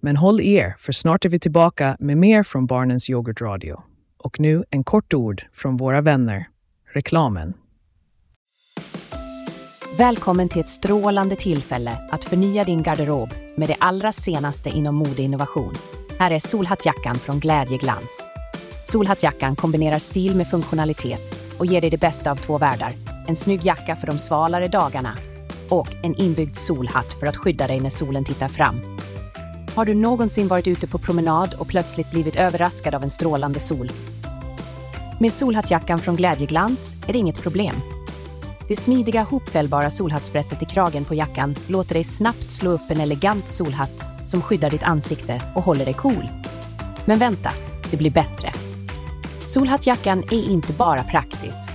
Men 0.00 0.16
håll 0.16 0.40
er, 0.40 0.74
för 0.78 0.92
snart 0.92 1.24
är 1.24 1.28
vi 1.28 1.38
tillbaka 1.38 1.96
med 2.00 2.16
mer 2.16 2.42
från 2.42 2.66
Barnens 2.66 3.10
Yoghurt 3.10 3.40
Radio. 3.40 3.82
Och 4.18 4.40
nu 4.40 4.64
en 4.70 4.84
kort 4.84 5.14
ord 5.14 5.42
från 5.52 5.76
våra 5.76 6.00
vänner, 6.00 6.48
reklamen. 6.94 7.54
Välkommen 9.98 10.48
till 10.48 10.60
ett 10.60 10.68
strålande 10.68 11.36
tillfälle 11.36 11.98
att 12.10 12.24
förnya 12.24 12.64
din 12.64 12.82
garderob 12.82 13.30
med 13.56 13.68
det 13.68 13.76
allra 13.80 14.12
senaste 14.12 14.70
inom 14.70 14.94
modeinnovation. 14.94 15.74
Här 16.18 16.30
är 16.30 16.38
solhattjackan 16.38 17.14
från 17.14 17.40
Glädjeglans. 17.40 18.26
Solhattjackan 18.84 19.56
kombinerar 19.56 19.98
stil 19.98 20.36
med 20.36 20.50
funktionalitet 20.50 21.20
och 21.58 21.66
ger 21.66 21.80
dig 21.80 21.90
det 21.90 22.00
bästa 22.00 22.30
av 22.30 22.36
två 22.36 22.58
världar. 22.58 22.92
En 23.26 23.36
snygg 23.36 23.66
jacka 23.66 23.96
för 23.96 24.06
de 24.06 24.18
svalare 24.18 24.68
dagarna 24.68 25.16
och 25.68 25.88
en 26.02 26.14
inbyggd 26.14 26.56
solhatt 26.56 27.12
för 27.20 27.26
att 27.26 27.36
skydda 27.36 27.66
dig 27.66 27.80
när 27.80 27.90
solen 27.90 28.24
tittar 28.24 28.48
fram. 28.48 28.80
Har 29.74 29.84
du 29.84 29.94
någonsin 29.94 30.48
varit 30.48 30.66
ute 30.66 30.86
på 30.86 30.98
promenad 30.98 31.54
och 31.58 31.68
plötsligt 31.68 32.10
blivit 32.10 32.36
överraskad 32.36 32.94
av 32.94 33.02
en 33.02 33.10
strålande 33.10 33.60
sol? 33.60 33.90
Med 35.20 35.32
solhattjackan 35.32 35.98
från 35.98 36.16
Glädjeglans 36.16 36.94
är 37.08 37.12
det 37.12 37.18
inget 37.18 37.42
problem. 37.42 37.74
Det 38.68 38.76
smidiga 38.76 39.22
hopfällbara 39.22 39.90
solhattsbrättet 39.90 40.62
i 40.62 40.66
kragen 40.66 41.04
på 41.04 41.14
jackan 41.14 41.54
låter 41.66 41.94
dig 41.94 42.04
snabbt 42.04 42.50
slå 42.50 42.70
upp 42.70 42.90
en 42.90 43.00
elegant 43.00 43.48
solhatt 43.48 44.04
som 44.26 44.42
skyddar 44.42 44.70
ditt 44.70 44.82
ansikte 44.82 45.40
och 45.54 45.62
håller 45.62 45.84
dig 45.84 45.94
cool. 45.94 46.28
Men 47.04 47.18
vänta, 47.18 47.50
det 47.90 47.96
blir 47.96 48.10
bättre. 48.10 48.52
Solhattjackan 49.46 50.22
är 50.22 50.50
inte 50.50 50.72
bara 50.72 51.02
praktisk. 51.02 51.70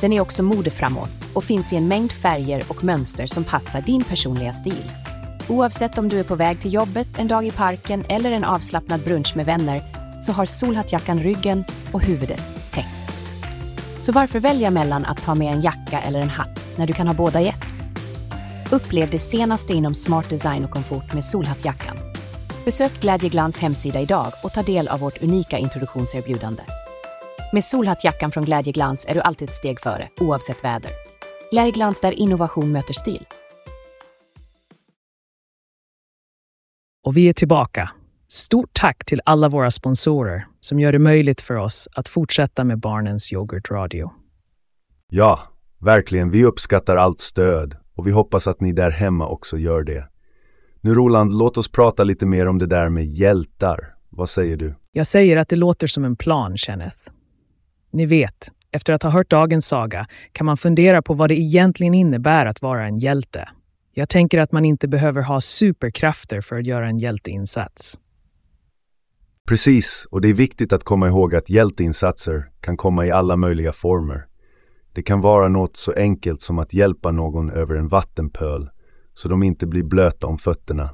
Den 0.00 0.12
är 0.12 0.20
också 0.20 0.42
modeframåt 0.42 1.10
och 1.32 1.44
finns 1.44 1.72
i 1.72 1.76
en 1.76 1.88
mängd 1.88 2.12
färger 2.12 2.62
och 2.68 2.84
mönster 2.84 3.26
som 3.26 3.44
passar 3.44 3.80
din 3.80 4.04
personliga 4.04 4.52
stil. 4.52 4.90
Oavsett 5.48 5.98
om 5.98 6.08
du 6.08 6.20
är 6.20 6.24
på 6.24 6.34
väg 6.34 6.60
till 6.60 6.74
jobbet, 6.74 7.18
en 7.18 7.28
dag 7.28 7.46
i 7.46 7.50
parken 7.50 8.04
eller 8.08 8.32
en 8.32 8.44
avslappnad 8.44 9.00
brunch 9.00 9.36
med 9.36 9.46
vänner 9.46 9.82
så 10.22 10.32
har 10.32 10.44
solhattjackan 10.44 11.20
ryggen 11.20 11.64
och 11.92 12.02
huvudet. 12.02 12.57
Så 14.08 14.12
varför 14.12 14.40
välja 14.40 14.70
mellan 14.70 15.04
att 15.04 15.22
ta 15.22 15.34
med 15.34 15.54
en 15.54 15.60
jacka 15.60 16.00
eller 16.00 16.20
en 16.20 16.28
hatt 16.28 16.60
när 16.76 16.86
du 16.86 16.92
kan 16.92 17.06
ha 17.06 17.14
båda 17.14 17.40
i 17.40 17.48
ett? 17.48 17.64
Upplev 18.72 19.10
det 19.10 19.18
senaste 19.18 19.72
inom 19.72 19.94
smart 19.94 20.30
design 20.30 20.64
och 20.64 20.70
komfort 20.70 21.14
med 21.14 21.24
solhattjackan. 21.24 21.96
Besök 22.64 23.00
Glädjeglans 23.00 23.58
hemsida 23.58 24.00
idag 24.00 24.32
och 24.44 24.52
ta 24.52 24.62
del 24.62 24.88
av 24.88 25.00
vårt 25.00 25.22
unika 25.22 25.58
introduktionserbjudande. 25.58 26.62
Med 27.52 27.64
solhattjackan 27.64 28.32
från 28.32 28.44
Glädjeglans 28.44 29.06
är 29.08 29.14
du 29.14 29.20
alltid 29.20 29.48
ett 29.48 29.54
steg 29.54 29.80
före, 29.80 30.08
oavsett 30.20 30.64
väder. 30.64 30.90
Glädjeglans 31.50 32.00
där 32.00 32.12
innovation 32.12 32.72
möter 32.72 32.94
stil. 32.94 33.24
Och 37.06 37.16
vi 37.16 37.28
är 37.28 37.32
tillbaka. 37.32 37.90
Stort 38.30 38.70
tack 38.72 39.04
till 39.04 39.20
alla 39.24 39.48
våra 39.48 39.70
sponsorer 39.70 40.46
som 40.60 40.80
gör 40.80 40.92
det 40.92 40.98
möjligt 40.98 41.40
för 41.40 41.54
oss 41.54 41.88
att 41.92 42.08
fortsätta 42.08 42.64
med 42.64 42.78
Barnens 42.78 43.32
Yoghurtradio. 43.32 44.12
Ja, 45.10 45.40
verkligen. 45.78 46.30
Vi 46.30 46.44
uppskattar 46.44 46.96
allt 46.96 47.20
stöd 47.20 47.76
och 47.94 48.06
vi 48.06 48.10
hoppas 48.10 48.46
att 48.46 48.60
ni 48.60 48.72
där 48.72 48.90
hemma 48.90 49.28
också 49.28 49.58
gör 49.58 49.82
det. 49.82 50.08
Nu 50.80 50.94
Roland, 50.94 51.32
låt 51.32 51.58
oss 51.58 51.68
prata 51.68 52.04
lite 52.04 52.26
mer 52.26 52.46
om 52.46 52.58
det 52.58 52.66
där 52.66 52.88
med 52.88 53.06
hjältar. 53.06 53.94
Vad 54.08 54.28
säger 54.28 54.56
du? 54.56 54.74
Jag 54.92 55.06
säger 55.06 55.36
att 55.36 55.48
det 55.48 55.56
låter 55.56 55.86
som 55.86 56.04
en 56.04 56.16
plan, 56.16 56.56
Kenneth. 56.56 56.98
Ni 57.90 58.06
vet, 58.06 58.48
efter 58.70 58.92
att 58.92 59.02
ha 59.02 59.10
hört 59.10 59.30
dagens 59.30 59.66
saga 59.66 60.06
kan 60.32 60.46
man 60.46 60.56
fundera 60.56 61.02
på 61.02 61.14
vad 61.14 61.30
det 61.30 61.40
egentligen 61.40 61.94
innebär 61.94 62.46
att 62.46 62.62
vara 62.62 62.86
en 62.86 62.98
hjälte. 62.98 63.48
Jag 63.92 64.08
tänker 64.08 64.38
att 64.38 64.52
man 64.52 64.64
inte 64.64 64.88
behöver 64.88 65.22
ha 65.22 65.40
superkrafter 65.40 66.40
för 66.40 66.58
att 66.58 66.66
göra 66.66 66.88
en 66.88 66.98
hjälteinsats. 66.98 67.98
Precis, 69.48 70.06
och 70.10 70.20
det 70.20 70.28
är 70.28 70.34
viktigt 70.34 70.72
att 70.72 70.84
komma 70.84 71.08
ihåg 71.08 71.34
att 71.34 71.50
hjälteinsatser 71.50 72.48
kan 72.60 72.76
komma 72.76 73.06
i 73.06 73.10
alla 73.10 73.36
möjliga 73.36 73.72
former. 73.72 74.26
Det 74.92 75.02
kan 75.02 75.20
vara 75.20 75.48
något 75.48 75.76
så 75.76 75.92
enkelt 75.92 76.40
som 76.40 76.58
att 76.58 76.74
hjälpa 76.74 77.10
någon 77.10 77.50
över 77.50 77.74
en 77.74 77.88
vattenpöl 77.88 78.70
så 79.14 79.28
de 79.28 79.42
inte 79.42 79.66
blir 79.66 79.82
blöta 79.82 80.26
om 80.26 80.38
fötterna. 80.38 80.90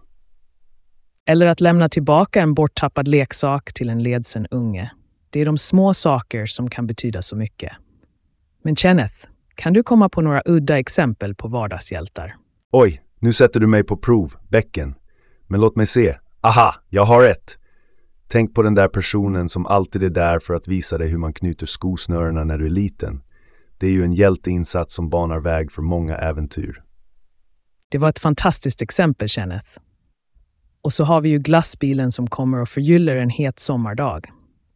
Eller 1.27 1.47
att 1.47 1.61
lämna 1.61 1.89
tillbaka 1.89 2.43
en 2.43 2.55
borttappad 2.55 3.09
leksak 3.09 3.73
till 3.73 3.89
en 3.89 4.03
ledsen 4.03 4.47
unge. 4.51 4.91
Det 5.31 5.41
är 5.41 5.47
de 5.47 5.59
små 5.59 5.95
saker 5.95 6.47
som 6.47 6.71
kan 6.71 6.87
betyda 6.87 7.23
så 7.23 7.37
mycket. 7.37 7.73
Men 8.63 8.77
Kenneth, 8.77 9.15
kan 9.55 9.73
du 9.73 9.83
komma 9.83 10.09
på 10.09 10.21
några 10.21 10.43
udda 10.45 10.79
exempel 10.79 11.35
på 11.35 11.49
vardagshjältar? 11.49 12.37
Oj, 12.73 13.03
nu 13.19 13.33
sätter 13.33 13.61
du 13.61 13.67
mig 13.67 13.85
på 13.85 13.97
prov, 13.97 14.35
bäcken. 14.49 14.95
Men 15.47 15.61
låt 15.61 15.77
mig 15.77 15.87
se. 15.87 16.17
Aha, 16.41 16.75
jag 16.89 17.05
har 17.05 17.25
ett! 17.25 17.59
Tänk 18.35 18.55
på 18.55 18.63
den 18.63 18.75
där 18.75 18.89
personen 18.89 19.49
som 19.49 19.67
alltid 19.67 20.03
är 20.03 20.11
där 20.11 20.39
för 20.39 20.55
att 20.55 20.69
visa 20.69 20.99
dig 20.99 21.09
hur 21.09 21.19
man 21.19 21.33
knyter 21.33 21.67
skosnörena 21.67 22.45
när 22.45 22.59
du 22.59 22.67
är 22.67 22.71
liten. 22.71 23.23
Det 23.79 23.87
är 23.87 23.91
ju 23.91 24.05
en 24.05 24.13
hjälteinsats 24.13 24.95
som 24.95 25.09
banar 25.09 25.41
väg 25.41 25.73
för 25.73 25.83
många 25.83 26.17
äventyr. 26.17 26.83
Det 27.91 27.99
var 27.99 28.09
ett 28.09 28.19
fantastiskt 28.19 28.83
exempel, 28.83 29.29
Kenneth. 29.29 29.69
Och 30.83 30.93
så 30.93 31.05
har 31.05 31.21
vi 31.21 31.29
ju 31.29 31.39
glassbilen 31.39 32.13
som 32.13 32.27
kommer 32.27 32.61
och 32.61 32.69
förgyller 32.69 33.17
en 33.17 33.31
het 33.31 33.59
sommardag. 33.59 34.27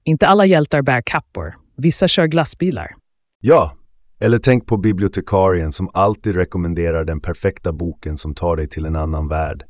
Inte 0.05 0.27
alla 0.27 0.47
hjältar 0.47 0.83
bär 0.83 1.03
kappor. 1.07 1.55
Vissa 1.77 2.09
kör 2.09 2.27
glassbilar. 2.27 2.95
Ja, 3.41 3.77
eller 4.21 4.39
tänk 4.39 4.67
på 4.67 4.77
bibliotekarien 4.77 5.73
som 5.73 5.91
alltid 5.95 6.35
rekommenderar 6.35 7.05
den 7.05 7.21
perfekta 7.21 7.73
boken 7.73 8.17
som 8.17 8.35
tar 8.35 8.57
dig 8.57 8.69
till 8.69 8.85
en 8.85 8.97
annan 8.97 9.29
värld. 9.29 9.65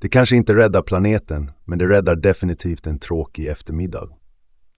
Det 0.00 0.08
kanske 0.08 0.36
inte 0.36 0.54
räddar 0.54 0.82
planeten, 0.82 1.50
men 1.64 1.78
det 1.78 1.88
räddar 1.88 2.16
definitivt 2.16 2.86
en 2.86 2.98
tråkig 2.98 3.46
eftermiddag. 3.46 4.08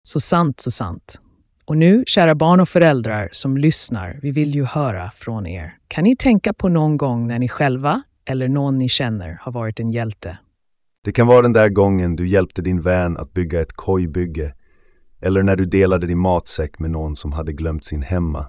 Så 0.04 0.20
sant, 0.20 0.60
så 0.60 0.72
sant. 0.72 1.20
Och 1.66 1.78
nu, 1.78 2.04
kära 2.08 2.36
barn 2.36 2.60
och 2.60 2.70
föräldrar 2.70 3.30
som 3.32 3.58
lyssnar, 3.58 4.20
vi 4.22 4.32
vill 4.32 4.56
ju 4.56 4.66
höra 4.66 5.12
från 5.16 5.48
er. 5.48 5.78
Kan 5.88 6.04
ni 6.04 6.16
tänka 6.16 6.54
på 6.54 6.70
någon 6.70 6.98
gång 6.98 7.28
när 7.28 7.40
ni 7.40 7.50
själva, 7.50 8.04
eller 8.26 8.48
någon 8.48 8.78
ni 8.78 8.90
känner, 8.90 9.38
har 9.42 9.52
varit 9.52 9.80
en 9.80 9.92
hjälte? 9.92 10.38
Det 11.04 11.12
kan 11.12 11.28
vara 11.28 11.42
den 11.42 11.54
där 11.54 11.70
gången 11.70 12.16
du 12.16 12.28
hjälpte 12.28 12.62
din 12.62 12.82
vän 12.82 13.18
att 13.18 13.34
bygga 13.34 13.62
ett 13.62 13.74
kojbygge, 13.74 14.54
eller 15.22 15.44
när 15.44 15.56
du 15.56 15.66
delade 15.66 16.08
din 16.08 16.20
matsäck 16.20 16.80
med 16.80 16.92
någon 16.92 17.16
som 17.16 17.32
hade 17.32 17.54
glömt 17.54 17.86
sin 17.86 18.02
hemma. 18.02 18.46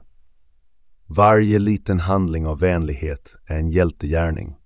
Varje 1.06 1.58
liten 1.58 2.00
handling 2.00 2.46
av 2.46 2.58
vänlighet 2.58 3.35
är 3.46 3.58
en 3.58 3.70
hjältegärning. 3.70 4.56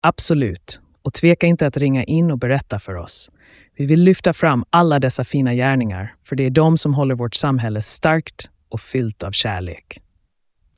Absolut. 0.00 0.80
Och 1.04 1.12
tveka 1.12 1.46
inte 1.46 1.66
att 1.66 1.76
ringa 1.76 2.04
in 2.04 2.30
och 2.30 2.38
berätta 2.38 2.78
för 2.78 2.94
oss. 2.94 3.30
Vi 3.76 3.86
vill 3.86 4.02
lyfta 4.02 4.32
fram 4.32 4.64
alla 4.70 4.98
dessa 4.98 5.24
fina 5.24 5.54
gärningar, 5.54 6.14
för 6.24 6.36
det 6.36 6.46
är 6.46 6.50
de 6.50 6.76
som 6.76 6.94
håller 6.94 7.14
vårt 7.14 7.34
samhälle 7.34 7.80
starkt 7.80 8.50
och 8.68 8.80
fyllt 8.80 9.22
av 9.22 9.30
kärlek. 9.30 10.00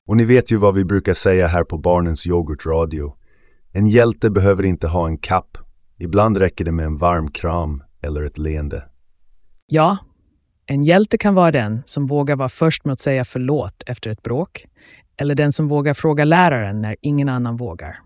Och 0.07 0.17
ni 0.17 0.25
vet 0.25 0.53
ju 0.53 0.57
vad 0.57 0.75
vi 0.75 0.85
brukar 0.85 1.15
säga 1.15 1.47
här 1.47 1.65
på 1.65 1.79
Barnens 1.79 2.27
Yoghurtradio. 2.27 3.15
En 3.73 3.87
hjälte 3.87 4.31
behöver 4.31 4.63
inte 4.63 4.89
ha 4.89 5.07
en 5.07 5.19
kapp. 5.19 5.59
Ibland 5.99 6.37
räcker 6.37 6.65
det 6.65 6.73
med 6.73 6.87
en 6.87 6.97
varm 6.97 7.31
kram 7.31 7.83
eller 8.03 8.23
ett 8.23 8.39
leende. 8.39 8.85
Ja, 9.67 9.99
en 10.67 10.85
hjälte 10.85 11.19
kan 11.19 11.35
vara 11.35 11.51
den 11.51 11.83
som 11.85 12.07
vågar 12.07 12.37
vara 12.37 12.49
först 12.49 12.85
med 12.85 12.93
att 12.93 13.01
säga 13.01 13.25
förlåt 13.25 13.83
efter 13.87 14.11
ett 14.11 14.23
bråk, 14.23 14.67
eller 15.17 15.35
den 15.35 15.53
som 15.53 15.69
vågar 15.69 15.95
fråga 15.95 16.25
läraren 16.25 16.81
när 16.81 16.97
ingen 17.01 17.29
annan 17.29 17.57
vågar. 17.57 18.01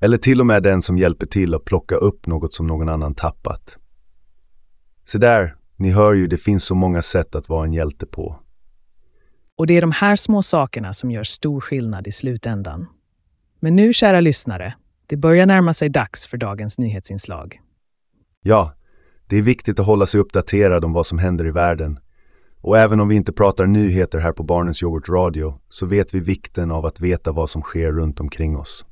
Eller 0.00 0.18
till 0.18 0.40
och 0.40 0.46
med 0.46 0.62
den 0.62 0.82
som 0.82 0.98
hjälper 0.98 1.26
till 1.26 1.54
att 1.54 1.64
plocka 1.64 1.96
upp 1.96 2.26
något 2.26 2.52
som 2.52 2.66
någon 2.66 2.88
annan 2.88 3.14
tappat. 3.14 3.78
Så 5.04 5.18
där, 5.18 5.56
ni 5.76 5.90
hör 5.90 6.14
ju, 6.14 6.26
det 6.26 6.36
finns 6.36 6.64
så 6.64 6.74
många 6.74 7.02
sätt 7.02 7.34
att 7.34 7.48
vara 7.48 7.64
en 7.64 7.72
hjälte 7.72 8.06
på. 8.06 8.36
Och 9.56 9.66
det 9.66 9.76
är 9.76 9.80
de 9.80 9.92
här 9.92 10.16
små 10.16 10.42
sakerna 10.42 10.92
som 10.92 11.10
gör 11.10 11.24
stor 11.24 11.60
skillnad 11.60 12.06
i 12.06 12.12
slutändan. 12.12 12.86
Men 13.60 13.76
nu, 13.76 13.92
kära 13.92 14.20
lyssnare, 14.20 14.74
det 15.06 15.16
börjar 15.16 15.46
närma 15.46 15.72
sig 15.72 15.88
dags 15.88 16.26
för 16.26 16.36
dagens 16.36 16.78
nyhetsinslag. 16.78 17.60
Ja, 18.42 18.74
det 19.26 19.36
är 19.36 19.42
viktigt 19.42 19.80
att 19.80 19.86
hålla 19.86 20.06
sig 20.06 20.20
uppdaterad 20.20 20.84
om 20.84 20.92
vad 20.92 21.06
som 21.06 21.18
händer 21.18 21.46
i 21.46 21.50
världen. 21.50 21.98
Och 22.60 22.78
även 22.78 23.00
om 23.00 23.08
vi 23.08 23.16
inte 23.16 23.32
pratar 23.32 23.66
nyheter 23.66 24.18
här 24.18 24.32
på 24.32 24.42
Barnens 24.42 24.82
Yoghurt 24.82 25.08
Radio 25.08 25.60
så 25.68 25.86
vet 25.86 26.14
vi 26.14 26.20
vikten 26.20 26.70
av 26.70 26.86
att 26.86 27.00
veta 27.00 27.32
vad 27.32 27.50
som 27.50 27.62
sker 27.62 27.92
runt 27.92 28.20
omkring 28.20 28.56
oss. 28.56 28.84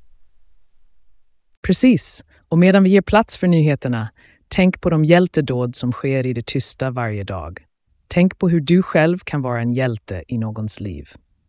Precis, 1.67 2.25
och 2.49 2.59
medan 2.59 2.83
vi 2.83 2.91
ger 2.91 3.03
plats 3.03 3.37
för 3.37 3.47
nyheterna, 3.47 4.09
tänk 4.49 4.81
på 4.81 4.91
de 4.91 5.05
hjältedåd 5.05 5.75
som 5.75 5.93
sker 5.93 6.27
i 6.27 6.33
det 6.33 6.47
tysta 6.47 6.91
varje 6.91 7.25
dag. 7.25 7.65
Tänk 8.09 8.39
på 8.39 8.49
hur 8.49 8.61
du 8.61 8.83
själv 8.83 9.19
kan 9.19 9.43
vara 9.43 9.61
en 9.61 9.73
hjälte 9.73 10.25
i 10.29 10.39
någons 10.39 10.81
liv. 10.81 11.09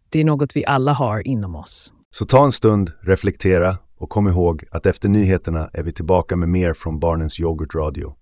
Det 0.10 0.20
är 0.20 0.26
något 0.26 0.56
vi 0.56 0.66
alla 0.66 0.94
har 0.94 1.28
inom 1.28 1.56
oss. 1.56 1.94
Så 2.12 2.26
ta 2.26 2.46
en 2.46 2.52
stund, 2.52 2.92
reflektera 3.02 3.78
och 3.98 4.10
kom 4.10 4.28
ihåg 4.28 4.64
att 4.72 4.86
efter 4.86 5.10
nyheterna 5.10 5.70
är 5.74 5.84
vi 5.84 5.92
tillbaka 5.92 6.36
med 6.36 6.50
mer 6.50 6.74
från 6.74 7.00
Barnens 7.00 7.40
Yoghurt 7.40 7.76
Radio. 7.76 8.16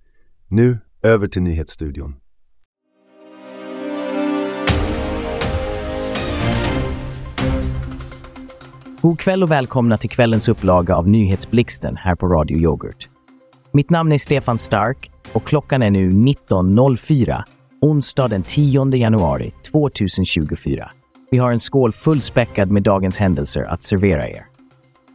Nu 0.47 0.78
över 1.02 1.28
till 1.28 1.41
nyhetsstudion. 1.41 2.15
God 9.02 9.20
kväll 9.20 9.44
och 9.44 9.52
välkomna 9.52 9.98
till 9.98 10.10
kvällens 10.10 10.50
upplaga 10.50 10.96
av 10.96 11.08
Nyhetsblixten 11.08 11.98
här 11.98 12.16
på 12.16 12.28
Radio 12.28 12.58
Yoghurt. 12.58 13.10
Mitt 13.72 13.90
namn 13.90 14.12
är 14.12 14.18
Stefan 14.18 14.58
Stark 14.58 15.12
och 15.34 15.44
klockan 15.44 15.84
är 15.84 15.92
nu 15.92 16.12
19.04 16.12 17.44
onsdag 17.82 18.28
den 18.28 18.44
10 18.44 18.96
januari 18.96 19.54
2024. 19.72 20.92
Vi 21.32 21.38
har 21.38 21.52
en 21.52 21.60
skål 21.60 21.92
fullspäckad 21.92 22.72
med 22.72 22.84
dagens 22.84 23.20
händelser 23.20 23.64
att 23.64 23.84
servera 23.84 24.30
er. 24.30 24.46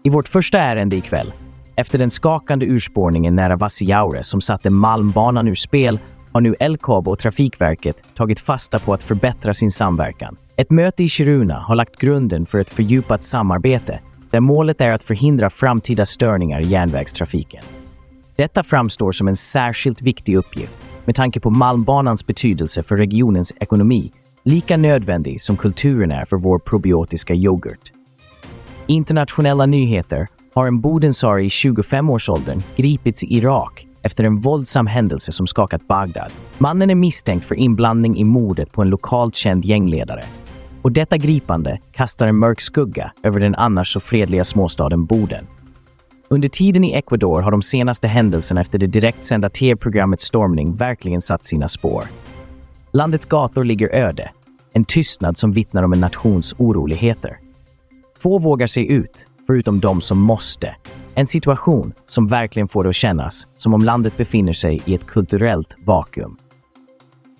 I 0.04 0.10
vårt 0.10 0.28
första 0.28 0.58
ärende 0.58 0.96
ikväll, 0.96 1.32
efter 1.76 1.98
den 1.98 2.10
skakande 2.10 2.66
urspårningen 2.66 3.34
nära 3.36 3.56
Vassijaure 3.56 4.22
som 4.22 4.40
satte 4.40 4.70
Malmbanan 4.70 5.48
ur 5.48 5.54
spel, 5.54 5.98
har 6.32 6.40
nu 6.40 6.54
LKAB 6.68 7.08
och 7.08 7.18
Trafikverket 7.18 8.04
tagit 8.14 8.38
fasta 8.38 8.78
på 8.78 8.94
att 8.94 9.02
förbättra 9.02 9.54
sin 9.54 9.70
samverkan. 9.70 10.36
Ett 10.56 10.70
möte 10.70 11.04
i 11.04 11.08
Kiruna 11.08 11.54
har 11.54 11.74
lagt 11.74 11.96
grunden 11.96 12.46
för 12.46 12.58
ett 12.58 12.70
fördjupat 12.70 13.24
samarbete 13.24 14.00
där 14.30 14.40
målet 14.40 14.80
är 14.80 14.90
att 14.90 15.02
förhindra 15.02 15.50
framtida 15.50 16.06
störningar 16.06 16.60
i 16.60 16.66
järnvägstrafiken. 16.66 17.64
Detta 18.36 18.62
framstår 18.62 19.12
som 19.12 19.28
en 19.28 19.36
särskilt 19.36 20.02
viktig 20.02 20.36
uppgift 20.36 20.78
med 21.04 21.14
tanke 21.14 21.40
på 21.40 21.50
Malmbanans 21.50 22.26
betydelse 22.26 22.82
för 22.82 22.96
regionens 22.96 23.54
ekonomi, 23.60 24.12
lika 24.44 24.76
nödvändig 24.76 25.40
som 25.40 25.56
kulturen 25.56 26.10
är 26.10 26.24
för 26.24 26.36
vår 26.36 26.58
probiotiska 26.58 27.34
yoghurt. 27.34 27.92
Internationella 28.86 29.66
nyheter 29.66 30.28
har 30.54 30.66
en 30.66 30.80
Bodensari 30.80 31.44
i 31.44 31.48
25-årsåldern 31.48 32.62
gripits 32.76 33.24
i 33.24 33.36
Irak 33.36 33.86
efter 34.02 34.24
en 34.24 34.38
våldsam 34.38 34.86
händelse 34.86 35.32
som 35.32 35.46
skakat 35.46 35.88
Bagdad. 35.88 36.32
Mannen 36.58 36.90
är 36.90 36.94
misstänkt 36.94 37.44
för 37.44 37.54
inblandning 37.54 38.18
i 38.18 38.24
mordet 38.24 38.72
på 38.72 38.82
en 38.82 38.88
lokalt 38.88 39.36
känd 39.36 39.64
gängledare. 39.64 40.22
Och 40.82 40.92
detta 40.92 41.16
gripande 41.16 41.78
kastar 41.92 42.26
en 42.26 42.38
mörk 42.38 42.60
skugga 42.60 43.12
över 43.22 43.40
den 43.40 43.54
annars 43.54 43.92
så 43.92 44.00
fredliga 44.00 44.44
småstaden 44.44 45.04
Boden. 45.04 45.46
Under 46.28 46.48
tiden 46.48 46.84
i 46.84 46.92
Ecuador 46.92 47.42
har 47.42 47.50
de 47.50 47.62
senaste 47.62 48.08
händelserna 48.08 48.60
efter 48.60 48.78
det 48.78 48.86
direktsända 48.86 49.50
tv-programmet 49.50 50.20
Stormning 50.20 50.74
verkligen 50.74 51.20
satt 51.20 51.44
sina 51.44 51.68
spår. 51.68 52.04
Landets 52.92 53.26
gator 53.26 53.64
ligger 53.64 53.94
öde, 53.94 54.30
en 54.72 54.84
tystnad 54.84 55.36
som 55.36 55.52
vittnar 55.52 55.82
om 55.82 55.92
en 55.92 56.00
nations 56.00 56.54
oroligheter. 56.58 57.38
Få 58.18 58.38
vågar 58.38 58.66
sig 58.66 58.92
ut, 58.92 59.26
förutom 59.46 59.80
de 59.80 60.00
som 60.00 60.18
måste. 60.18 60.76
En 61.14 61.26
situation 61.26 61.92
som 62.06 62.26
verkligen 62.26 62.68
får 62.68 62.82
det 62.82 62.88
att 62.88 62.96
kännas 62.96 63.48
som 63.56 63.74
om 63.74 63.82
landet 63.84 64.16
befinner 64.16 64.52
sig 64.52 64.82
i 64.84 64.94
ett 64.94 65.06
kulturellt 65.06 65.76
vakuum. 65.84 66.36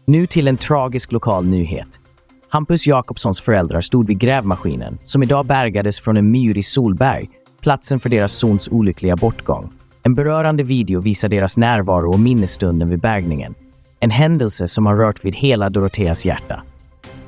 Nu 0.06 0.26
till 0.26 0.48
en 0.48 0.56
tragisk 0.56 1.12
lokal 1.12 1.44
nyhet. 1.44 2.00
Hampus 2.48 2.86
Jakobssons 2.86 3.40
föräldrar 3.40 3.80
stod 3.80 4.06
vid 4.06 4.18
grävmaskinen 4.18 4.98
som 5.04 5.22
idag 5.22 5.46
bärgades 5.46 6.00
från 6.00 6.16
en 6.16 6.30
myr 6.30 6.58
i 6.58 6.62
Solberg, 6.62 7.30
platsen 7.60 8.00
för 8.00 8.08
deras 8.08 8.32
sons 8.32 8.68
olyckliga 8.68 9.16
bortgång. 9.16 9.72
En 10.02 10.14
berörande 10.14 10.62
video 10.62 11.00
visar 11.00 11.28
deras 11.28 11.58
närvaro 11.58 12.12
och 12.12 12.20
minnesstunden 12.20 12.88
vid 12.88 13.00
bärgningen. 13.00 13.54
En 14.00 14.10
händelse 14.10 14.68
som 14.68 14.86
har 14.86 14.96
rört 14.96 15.24
vid 15.24 15.34
hela 15.34 15.70
Doroteas 15.70 16.26
hjärta. 16.26 16.62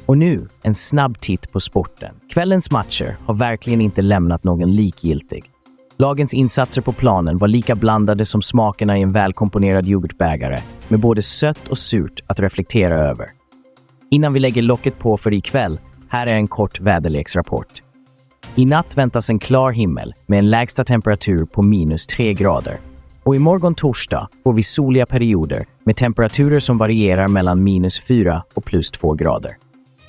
Och 0.07 0.19
nu 0.19 0.49
en 0.63 0.75
snabb 0.75 1.21
titt 1.21 1.53
på 1.53 1.61
sporten. 1.61 2.15
Kvällens 2.35 2.71
matcher 2.71 3.17
har 3.27 3.35
verkligen 3.35 3.81
inte 3.81 4.03
lämnat 4.03 4.45
någon 4.45 4.73
likgiltig. 4.73 5.54
Lagens 5.97 6.35
insatser 6.35 6.83
på 6.83 6.93
planen 6.93 7.39
var 7.39 7.49
lika 7.49 7.75
blandade 7.75 8.25
som 8.25 8.43
smakerna 8.43 8.99
i 8.99 9.03
en 9.03 9.13
välkomponerad 9.13 9.87
yoghurtbägare 9.87 10.59
med 10.89 11.01
både 11.01 11.23
sött 11.23 11.69
och 11.69 11.79
surt 11.79 12.21
att 12.27 12.41
reflektera 12.41 12.95
över. 12.95 13.27
Innan 14.11 14.33
vi 14.33 14.41
lägger 14.41 14.63
locket 14.63 14.99
på 14.99 15.17
för 15.17 15.33
ikväll, 15.33 15.81
här 16.09 16.27
är 16.27 16.35
en 16.35 16.49
kort 16.49 16.81
väderleksrapport. 16.81 17.83
I 18.55 18.67
natt 18.67 18.97
väntas 18.97 19.31
en 19.31 19.39
klar 19.39 19.71
himmel 19.71 20.15
med 20.27 20.39
en 20.39 20.51
lägsta 20.51 20.85
temperatur 20.85 21.45
på 21.45 21.63
minus 21.63 22.07
3 22.07 22.35
grader. 22.35 22.79
Och 23.23 23.37
imorgon 23.37 23.75
torsdag 23.75 24.29
får 24.45 24.53
vi 24.53 24.63
soliga 24.63 25.07
perioder 25.07 25.67
med 25.85 25.97
temperaturer 25.97 26.61
som 26.61 26.79
varierar 26.79 27.29
mellan 27.29 27.63
minus 27.63 28.01
4 28.01 28.43
och 28.55 28.65
plus 28.65 28.91
2 28.91 29.13
grader. 29.13 29.57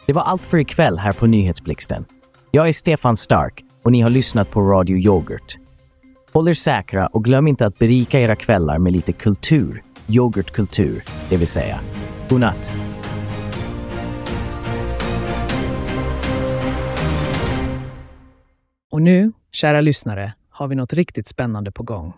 Det 0.05 0.13
var 0.13 0.21
allt 0.21 0.45
för 0.45 0.57
ikväll 0.57 0.97
här 0.97 1.11
på 1.11 1.27
Nyhetsblixten. 1.27 2.05
Jag 2.51 2.67
är 2.67 2.71
Stefan 2.71 3.15
Stark 3.15 3.63
och 3.83 3.91
ni 3.91 4.01
har 4.01 4.09
lyssnat 4.09 4.51
på 4.51 4.61
Radio 4.61 4.97
Yoghurt. 4.97 5.64
Håll 6.35 6.47
er 6.47 6.53
säkra 6.53 7.07
och 7.07 7.23
glöm 7.23 7.47
inte 7.47 7.65
att 7.65 7.79
berika 7.79 8.19
era 8.19 8.35
kvällar 8.35 8.79
med 8.79 8.93
lite 8.93 9.13
kultur, 9.13 9.83
yoghurtkultur, 10.07 11.03
det 11.29 11.37
vill 11.37 11.47
säga. 11.47 11.79
Godnatt! 12.29 12.71
Och 18.91 19.01
nu, 19.01 19.31
kära 19.51 19.81
lyssnare, 19.81 20.33
har 20.49 20.67
vi 20.67 20.75
något 20.75 20.93
riktigt 20.93 21.27
spännande 21.27 21.71
på 21.71 21.83
gång. 21.83 22.13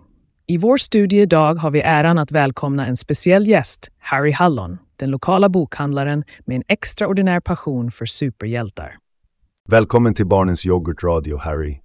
I 0.48 0.58
vår 0.58 0.78
studie 0.78 1.22
idag 1.22 1.56
har 1.56 1.72
vi 1.72 1.82
äran 1.82 2.18
att 2.18 2.32
välkomna 2.32 2.88
en 2.88 2.98
speciell 2.98 3.48
gäst, 3.48 3.88
Harry 3.98 4.32
Hallon, 4.32 4.78
den 4.96 5.10
lokala 5.10 5.50
bokhandlaren 5.50 6.24
med 6.46 6.56
en 6.56 6.64
extraordinär 6.68 7.40
passion 7.40 7.92
för 7.92 8.06
superhjältar. 8.06 8.98
Välkommen 9.70 10.14
till 10.14 10.28
Barnens 10.28 10.66
Yoghurtradio, 10.66 11.38
Harry. 11.38 11.80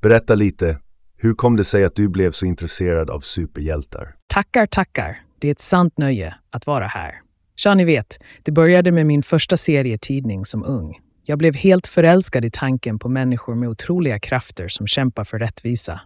Berätta 0.00 0.34
lite, 0.34 0.78
hur 1.22 1.34
kom 1.34 1.56
det 1.56 1.64
sig 1.64 1.84
att 1.84 1.96
du 1.96 2.08
blev 2.08 2.32
så 2.32 2.46
intresserad 2.46 3.10
av 3.10 3.20
superhjältar? 3.20 4.14
Tackar, 4.26 4.66
tackar. 4.66 5.22
Det 5.38 5.48
är 5.48 5.52
ett 5.52 5.60
sant 5.60 5.98
nöje 5.98 6.34
att 6.50 6.66
vara 6.66 6.86
här. 6.86 7.20
Ja, 7.64 7.74
ni 7.74 7.84
vet, 7.84 8.18
det 8.42 8.52
började 8.52 8.92
med 8.92 9.06
min 9.06 9.22
första 9.22 9.56
serietidning 9.56 10.44
som 10.44 10.64
ung. 10.64 11.00
Jag 11.24 11.38
blev 11.38 11.54
helt 11.54 11.86
förälskad 11.86 12.44
i 12.44 12.50
tanken 12.50 12.98
på 12.98 13.08
människor 13.08 13.54
med 13.54 13.68
otroliga 13.68 14.18
krafter 14.18 14.68
som 14.68 14.86
kämpar 14.86 15.24
för 15.24 15.38
rättvisa. 15.38 16.00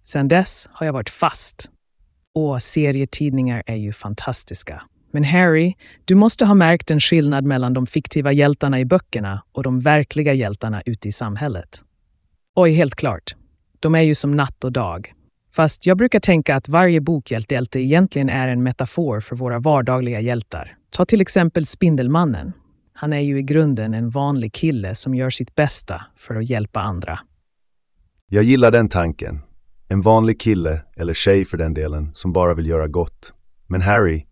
Sedan 0.00 0.28
dess 0.28 0.68
har 0.72 0.86
jag 0.86 0.92
varit 0.92 1.10
fast. 1.10 1.70
Och 2.34 2.62
serietidningar 2.62 3.62
är 3.66 3.76
ju 3.76 3.92
fantastiska. 3.92 4.82
Men 5.12 5.24
Harry, 5.24 5.74
du 6.04 6.14
måste 6.14 6.44
ha 6.44 6.54
märkt 6.54 6.90
en 6.90 7.00
skillnad 7.00 7.44
mellan 7.44 7.72
de 7.72 7.86
fiktiva 7.86 8.32
hjältarna 8.32 8.80
i 8.80 8.84
böckerna 8.84 9.42
och 9.52 9.62
de 9.62 9.80
verkliga 9.80 10.32
hjältarna 10.32 10.82
ute 10.86 11.08
i 11.08 11.12
samhället. 11.12 11.82
Oj, 12.54 12.72
helt 12.72 12.94
klart. 12.94 13.34
De 13.82 13.94
är 13.94 14.00
ju 14.00 14.14
som 14.14 14.30
natt 14.30 14.64
och 14.64 14.72
dag. 14.72 15.14
Fast 15.52 15.86
jag 15.86 15.96
brukar 15.96 16.20
tänka 16.20 16.56
att 16.56 16.68
varje 16.68 17.00
bokhjälte 17.00 17.80
egentligen 17.80 18.28
är 18.28 18.48
en 18.48 18.62
metafor 18.62 19.20
för 19.20 19.36
våra 19.36 19.58
vardagliga 19.58 20.20
hjältar. 20.20 20.76
Ta 20.90 21.04
till 21.04 21.20
exempel 21.20 21.66
Spindelmannen. 21.66 22.52
Han 22.92 23.12
är 23.12 23.20
ju 23.20 23.38
i 23.38 23.42
grunden 23.42 23.94
en 23.94 24.10
vanlig 24.10 24.52
kille 24.52 24.94
som 24.94 25.14
gör 25.14 25.30
sitt 25.30 25.54
bästa 25.54 26.02
för 26.16 26.34
att 26.34 26.50
hjälpa 26.50 26.80
andra. 26.80 27.18
Jag 28.28 28.44
gillar 28.44 28.70
den 28.70 28.88
tanken. 28.88 29.40
En 29.88 30.00
vanlig 30.00 30.40
kille, 30.40 30.82
eller 30.96 31.14
tjej 31.14 31.44
för 31.44 31.56
den 31.58 31.74
delen, 31.74 32.10
som 32.14 32.32
bara 32.32 32.54
vill 32.54 32.66
göra 32.66 32.88
gott. 32.88 33.32
Men 33.66 33.80
Harry, 33.80 34.26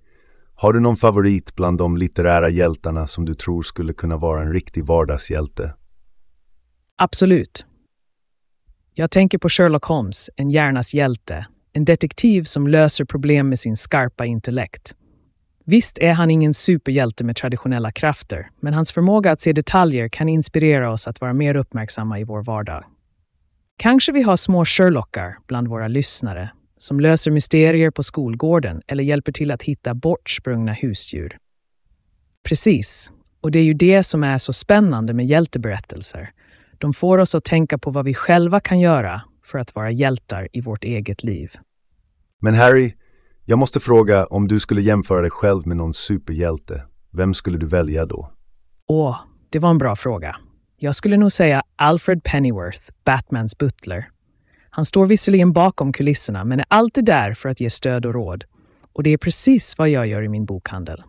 har 0.55 0.73
du 0.73 0.81
någon 0.81 0.97
favorit 0.97 1.55
bland 1.55 1.79
de 1.79 1.97
litterära 1.97 2.49
hjältarna 2.49 3.07
som 3.07 3.25
du 3.25 3.35
tror 3.35 3.63
skulle 3.63 3.93
kunna 3.93 4.17
vara 4.17 4.43
en 4.43 4.53
riktig 4.53 4.85
vardagshjälte? 4.85 5.75
Absolut. 6.97 7.67
Jag 8.95 9.11
tänker 9.11 9.39
på 9.39 9.49
Sherlock 9.49 9.85
Holmes, 9.85 10.31
en 10.37 10.51
hjärnas 10.51 10.95
hjälte. 10.95 11.47
En 11.73 11.85
detektiv 11.85 12.43
som 12.43 12.67
löser 12.67 13.05
problem 13.05 13.49
med 13.49 13.59
sin 13.59 13.77
skarpa 13.77 14.27
intellekt. 14.27 14.95
Visst 15.65 15.99
är 15.99 16.13
han 16.13 16.31
ingen 16.31 16.55
superhjälte 16.55 17.25
med 17.25 17.37
traditionella 17.37 17.93
krafter, 17.93 18.51
men 18.61 18.75
hans 18.75 18.93
förmåga 18.93 19.33
att 19.33 19.41
se 19.41 19.53
detaljer 19.53 20.09
kan 20.09 20.29
inspirera 20.29 20.93
oss 20.93 21.07
att 21.07 21.21
vara 21.21 21.33
mer 21.33 21.55
uppmärksamma 21.55 22.21
i 22.21 22.25
vår 22.25 22.43
vardag. 22.43 22.85
Kanske 23.77 24.13
vi 24.13 24.23
har 24.23 24.37
små 24.37 24.65
Sherlockar 24.65 25.39
bland 25.47 25.69
våra 25.69 25.89
lyssnare 25.89 26.51
som 26.77 27.01
löser 27.01 27.31
mysterier 27.31 27.91
på 27.91 28.03
skolgården 28.03 28.83
eller 28.87 29.05
hjälper 29.05 29.33
till 29.33 29.51
att 29.51 29.63
hitta 29.63 29.95
bortsprungna 29.95 30.73
husdjur. 30.73 31.39
Precis, 32.43 33.13
och 33.41 33.51
det 33.51 33.59
är 33.59 33.65
ju 33.65 33.75
det 33.75 34.03
som 34.03 34.25
är 34.25 34.39
så 34.39 34.53
spännande 34.53 35.13
med 35.13 35.27
hjälteberättelser. 35.27 36.33
De 36.81 36.93
får 36.93 37.19
oss 37.19 37.35
att 37.35 37.45
tänka 37.45 37.79
på 37.79 37.91
vad 37.91 38.05
vi 38.05 38.15
själva 38.15 38.61
kan 38.61 38.81
göra 38.81 39.23
för 39.45 39.59
att 39.59 39.75
vara 39.75 39.91
hjältar 39.91 40.49
i 40.53 40.61
vårt 40.61 40.85
eget 40.85 41.23
liv. 41.23 41.53
Men 42.39 42.55
Harry, 42.55 42.95
jag 43.45 43.59
måste 43.59 43.81
fråga 43.81 44.27
om 44.27 44.49
du 44.49 44.61
skulle 44.61 44.83
jämföra 44.83 45.21
dig 45.21 45.31
själv 45.31 45.67
med 45.67 45.77
någon 45.77 45.95
superhjälte. 45.95 46.83
Vem 47.11 47.35
skulle 47.35 47.59
du 47.59 47.67
välja 47.67 48.07
då? 48.07 48.33
Åh, 48.87 49.17
det 49.51 49.59
var 49.59 49.71
en 49.71 49.79
bra 49.79 49.97
fråga. 49.97 50.37
Jag 50.77 50.95
skulle 50.95 51.17
nog 51.17 51.33
säga 51.33 51.63
Alfred 51.77 52.25
Pennyworth, 52.25 52.81
Batmans 53.05 53.59
butler. 53.59 54.09
Han 54.71 54.85
står 54.85 55.07
visserligen 55.07 55.53
bakom 55.53 55.93
kulisserna, 55.93 56.45
men 56.45 56.61
är 56.61 56.67
alltid 56.69 57.05
där 57.05 57.35
för 57.35 57.49
att 57.49 57.61
ge 57.61 57.71
stöd 57.71 58.07
och 58.07 58.15
råd. 58.15 58.45
Och 58.93 59.03
det 59.03 59.11
är 59.11 59.19
precis 59.19 59.79
vad 59.79 59.89
jag 59.89 60.07
gör 60.07 60.23
i 60.23 60.29
min 60.29 60.45
bokhandel. 60.45 61.03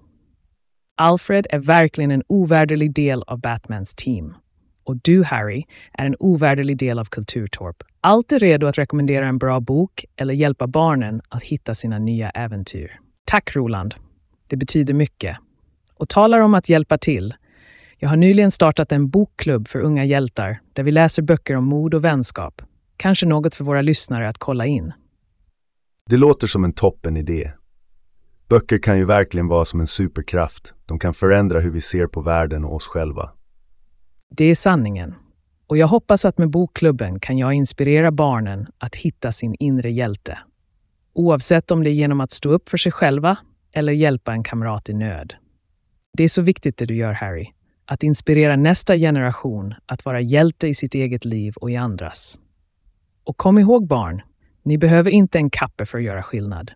Alfred 0.98 1.48
är 1.50 1.60
verkligen 1.60 2.12
en 2.12 2.24
ovärderlig 2.28 2.94
del 2.94 3.24
av 3.28 3.40
Batmans 3.40 3.96
team. 3.96 4.36
Och 4.84 4.96
du, 5.04 5.24
Harry, 5.24 5.64
är 5.94 6.06
en 6.06 6.16
ovärderlig 6.20 6.78
del 6.78 7.00
av 7.00 7.06
Kulturtorp. 7.06 7.84
Alltid 8.02 8.42
redo 8.42 8.68
att 8.68 8.78
rekommendera 8.78 9.28
en 9.28 9.38
bra 9.38 9.60
bok 9.60 10.06
eller 10.16 10.34
hjälpa 10.34 10.68
barnen 10.68 11.22
att 11.30 11.44
hitta 11.44 11.76
sina 11.76 12.00
nya 12.00 12.30
äventyr. 12.30 13.00
Tack, 13.26 13.56
Roland. 13.56 13.96
Det 14.48 14.56
betyder 14.56 14.94
mycket. 14.94 15.38
Och 15.96 16.10
talar 16.10 16.40
om 16.40 16.54
att 16.54 16.70
hjälpa 16.70 16.98
till. 16.98 17.34
Jag 17.98 18.10
har 18.10 18.18
nyligen 18.18 18.52
startat 18.52 18.92
en 18.92 19.10
bokklubb 19.10 19.68
för 19.68 19.80
unga 19.80 20.06
hjältar 20.06 20.60
där 20.74 20.84
vi 20.84 20.92
läser 20.92 21.22
böcker 21.22 21.56
om 21.56 21.66
mod 21.66 21.94
och 21.94 22.04
vänskap. 22.04 22.62
Kanske 22.98 23.26
något 23.26 23.56
för 23.56 23.64
våra 23.64 23.82
lyssnare 23.82 24.28
att 24.28 24.38
kolla 24.38 24.66
in. 24.66 24.94
Det 26.10 26.18
låter 26.18 26.48
som 26.48 26.64
en 26.64 26.74
toppen 26.74 27.18
idé. 27.18 27.52
Böcker 28.50 28.78
kan 28.78 28.98
ju 28.98 29.06
verkligen 29.06 29.48
vara 29.48 29.66
som 29.66 29.80
en 29.80 29.88
superkraft. 29.88 30.74
De 30.86 31.00
kan 31.00 31.14
förändra 31.14 31.60
hur 31.60 31.72
vi 31.72 31.82
ser 31.82 32.08
på 32.08 32.22
världen 32.22 32.66
och 32.66 32.76
oss 32.76 32.88
själva. 32.88 33.32
Det 34.36 34.46
är 34.46 34.56
sanningen. 34.56 35.16
Och 35.68 35.78
jag 35.78 35.88
hoppas 35.88 36.26
att 36.26 36.38
med 36.38 36.50
Bokklubben 36.50 37.20
kan 37.20 37.38
jag 37.38 37.54
inspirera 37.54 38.12
barnen 38.12 38.68
att 38.78 38.96
hitta 38.96 39.32
sin 39.32 39.56
inre 39.60 39.92
hjälte. 39.92 40.40
Oavsett 41.14 41.72
om 41.72 41.84
det 41.84 41.90
är 41.90 41.94
genom 41.94 42.22
att 42.22 42.32
stå 42.32 42.50
upp 42.50 42.70
för 42.70 42.78
sig 42.78 42.92
själva 42.92 43.38
eller 43.72 43.94
hjälpa 43.94 44.34
en 44.34 44.44
kamrat 44.44 44.90
i 44.90 44.94
nöd. 44.94 45.34
Det 46.14 46.24
är 46.24 46.28
så 46.28 46.42
viktigt 46.42 46.78
det 46.78 46.86
du 46.86 46.96
gör, 46.96 47.14
Harry. 47.14 47.48
Att 47.86 48.04
inspirera 48.04 48.56
nästa 48.56 48.98
generation 48.98 49.74
att 49.86 50.06
vara 50.06 50.22
hjälte 50.22 50.68
i 50.68 50.74
sitt 50.74 50.96
eget 50.96 51.26
liv 51.26 51.54
och 51.56 51.72
i 51.72 51.76
andras. 51.76 52.40
Och 53.24 53.38
kom 53.38 53.60
ihåg 53.60 53.88
barn, 53.88 54.22
ni 54.64 54.78
behöver 54.78 55.12
inte 55.12 55.38
en 55.38 55.50
kappe 55.50 55.86
för 55.86 55.98
att 55.98 56.04
göra 56.04 56.24
skillnad. 56.24 56.72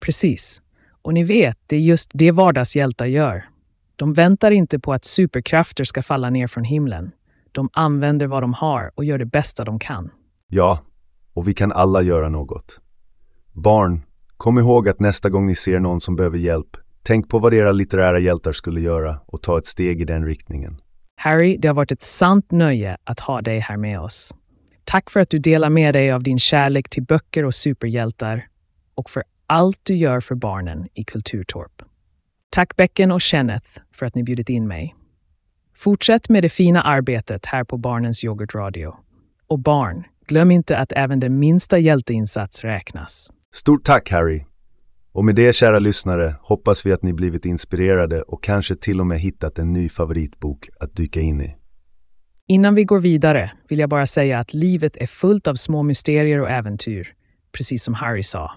Precis. 0.00 0.62
Och 1.02 1.14
ni 1.14 1.24
vet, 1.24 1.58
det 1.66 1.76
är 1.76 1.80
just 1.80 2.10
det 2.14 2.30
vardagshjältar 2.30 3.06
gör. 3.06 3.48
De 3.98 4.12
väntar 4.12 4.50
inte 4.50 4.78
på 4.78 4.92
att 4.92 5.04
superkrafter 5.04 5.84
ska 5.84 6.02
falla 6.02 6.30
ner 6.30 6.46
från 6.46 6.64
himlen. 6.64 7.10
De 7.52 7.68
använder 7.72 8.26
vad 8.26 8.42
de 8.42 8.54
har 8.54 8.90
och 8.94 9.04
gör 9.04 9.18
det 9.18 9.26
bästa 9.26 9.64
de 9.64 9.78
kan. 9.78 10.10
Ja, 10.48 10.82
och 11.32 11.48
vi 11.48 11.54
kan 11.54 11.72
alla 11.72 12.02
göra 12.02 12.28
något. 12.28 12.80
Barn, 13.52 14.02
kom 14.36 14.58
ihåg 14.58 14.88
att 14.88 15.00
nästa 15.00 15.30
gång 15.30 15.46
ni 15.46 15.54
ser 15.54 15.80
någon 15.80 16.00
som 16.00 16.16
behöver 16.16 16.38
hjälp, 16.38 16.76
tänk 17.02 17.28
på 17.28 17.38
vad 17.38 17.54
era 17.54 17.72
litterära 17.72 18.18
hjältar 18.18 18.52
skulle 18.52 18.80
göra 18.80 19.20
och 19.26 19.42
ta 19.42 19.58
ett 19.58 19.66
steg 19.66 20.00
i 20.00 20.04
den 20.04 20.24
riktningen. 20.26 20.80
Harry, 21.16 21.56
det 21.56 21.68
har 21.68 21.74
varit 21.74 21.92
ett 21.92 22.02
sant 22.02 22.50
nöje 22.50 22.96
att 23.04 23.20
ha 23.20 23.42
dig 23.42 23.58
här 23.58 23.76
med 23.76 24.00
oss. 24.00 24.34
Tack 24.84 25.10
för 25.10 25.20
att 25.20 25.30
du 25.30 25.38
delar 25.38 25.70
med 25.70 25.94
dig 25.94 26.12
av 26.12 26.22
din 26.22 26.38
kärlek 26.38 26.88
till 26.88 27.02
böcker 27.02 27.44
och 27.44 27.54
superhjältar 27.54 28.46
och 28.94 29.10
för 29.10 29.22
allt 29.46 29.80
du 29.82 29.94
gör 29.94 30.20
för 30.20 30.34
barnen 30.34 30.86
i 30.94 31.04
Kulturtorp. 31.04 31.82
Tack 32.58 32.76
Becken 32.76 33.12
och 33.12 33.20
Kenneth 33.20 33.66
för 33.92 34.06
att 34.06 34.14
ni 34.14 34.22
bjudit 34.22 34.48
in 34.48 34.68
mig. 34.68 34.94
Fortsätt 35.76 36.28
med 36.28 36.42
det 36.42 36.48
fina 36.48 36.82
arbetet 36.82 37.46
här 37.46 37.64
på 37.64 37.76
Barnens 37.76 38.24
Yoghurtradio. 38.24 38.94
Och 39.46 39.58
barn, 39.58 40.04
glöm 40.26 40.50
inte 40.50 40.78
att 40.78 40.92
även 40.92 41.20
den 41.20 41.38
minsta 41.38 41.78
hjälteinsats 41.78 42.64
räknas. 42.64 43.30
Stort 43.54 43.84
tack 43.84 44.10
Harry! 44.10 44.44
Och 45.12 45.24
med 45.24 45.34
det, 45.34 45.56
kära 45.56 45.78
lyssnare, 45.78 46.36
hoppas 46.42 46.86
vi 46.86 46.92
att 46.92 47.02
ni 47.02 47.12
blivit 47.12 47.44
inspirerade 47.44 48.22
och 48.22 48.42
kanske 48.42 48.74
till 48.74 49.00
och 49.00 49.06
med 49.06 49.20
hittat 49.20 49.58
en 49.58 49.72
ny 49.72 49.88
favoritbok 49.88 50.68
att 50.80 50.96
dyka 50.96 51.20
in 51.20 51.40
i. 51.40 51.56
Innan 52.46 52.74
vi 52.74 52.84
går 52.84 53.00
vidare 53.00 53.52
vill 53.68 53.78
jag 53.78 53.90
bara 53.90 54.06
säga 54.06 54.38
att 54.38 54.54
livet 54.54 54.96
är 54.96 55.06
fullt 55.06 55.46
av 55.46 55.54
små 55.54 55.82
mysterier 55.82 56.40
och 56.40 56.50
äventyr, 56.50 57.14
precis 57.52 57.84
som 57.84 57.94
Harry 57.94 58.22
sa. 58.22 58.52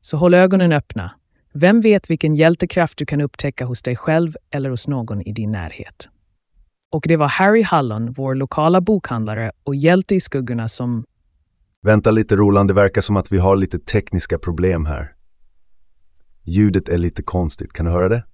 Så 0.00 0.16
håll 0.16 0.34
ögonen 0.34 0.72
öppna. 0.72 1.19
Vem 1.52 1.80
vet 1.80 2.10
vilken 2.10 2.34
hjältekraft 2.34 2.98
du 2.98 3.06
kan 3.06 3.20
upptäcka 3.20 3.64
hos 3.64 3.82
dig 3.82 3.96
själv 3.96 4.36
eller 4.50 4.70
hos 4.70 4.88
någon 4.88 5.22
i 5.22 5.32
din 5.32 5.50
närhet. 5.50 6.08
Och 6.92 7.04
det 7.08 7.16
var 7.16 7.28
Harry 7.28 7.62
Hallon, 7.62 8.12
vår 8.12 8.34
lokala 8.34 8.80
bokhandlare 8.80 9.52
och 9.64 9.74
hjälte 9.74 10.14
i 10.14 10.20
skuggorna 10.20 10.68
som... 10.68 11.04
Vänta 11.82 12.10
lite 12.10 12.36
Roland, 12.36 12.70
det 12.70 12.74
verkar 12.74 13.00
som 13.00 13.16
att 13.16 13.32
vi 13.32 13.38
har 13.38 13.56
lite 13.56 13.78
tekniska 13.78 14.38
problem 14.38 14.86
här. 14.86 15.12
Ljudet 16.44 16.88
är 16.88 16.98
lite 16.98 17.22
konstigt, 17.22 17.72
kan 17.72 17.86
du 17.86 17.92
höra 17.92 18.08
det? 18.08 18.24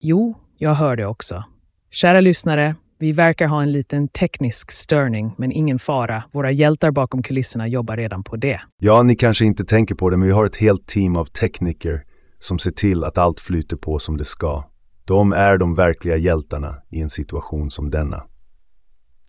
Jo, 0.00 0.38
jag 0.56 0.74
hör 0.74 0.96
det 0.96 1.06
också. 1.06 1.44
Kära 1.90 2.20
lyssnare, 2.20 2.74
vi 2.98 3.12
verkar 3.12 3.46
ha 3.46 3.62
en 3.62 3.72
liten 3.72 4.08
teknisk 4.08 4.70
störning, 4.70 5.34
men 5.38 5.52
ingen 5.52 5.78
fara. 5.78 6.22
Våra 6.32 6.50
hjältar 6.50 6.90
bakom 6.90 7.22
kulisserna 7.22 7.68
jobbar 7.68 7.96
redan 7.96 8.24
på 8.24 8.36
det. 8.36 8.60
Ja, 8.78 9.02
ni 9.02 9.16
kanske 9.16 9.44
inte 9.44 9.64
tänker 9.64 9.94
på 9.94 10.10
det, 10.10 10.16
men 10.16 10.26
vi 10.26 10.34
har 10.34 10.46
ett 10.46 10.56
helt 10.56 10.86
team 10.86 11.16
av 11.16 11.24
tekniker 11.24 12.04
som 12.38 12.58
ser 12.58 12.70
till 12.70 13.04
att 13.04 13.18
allt 13.18 13.40
flyter 13.40 13.76
på 13.76 13.98
som 13.98 14.16
det 14.16 14.24
ska. 14.24 14.64
De 15.04 15.32
är 15.32 15.58
de 15.58 15.74
verkliga 15.74 16.16
hjältarna 16.16 16.76
i 16.90 17.00
en 17.00 17.10
situation 17.10 17.70
som 17.70 17.90
denna. 17.90 18.24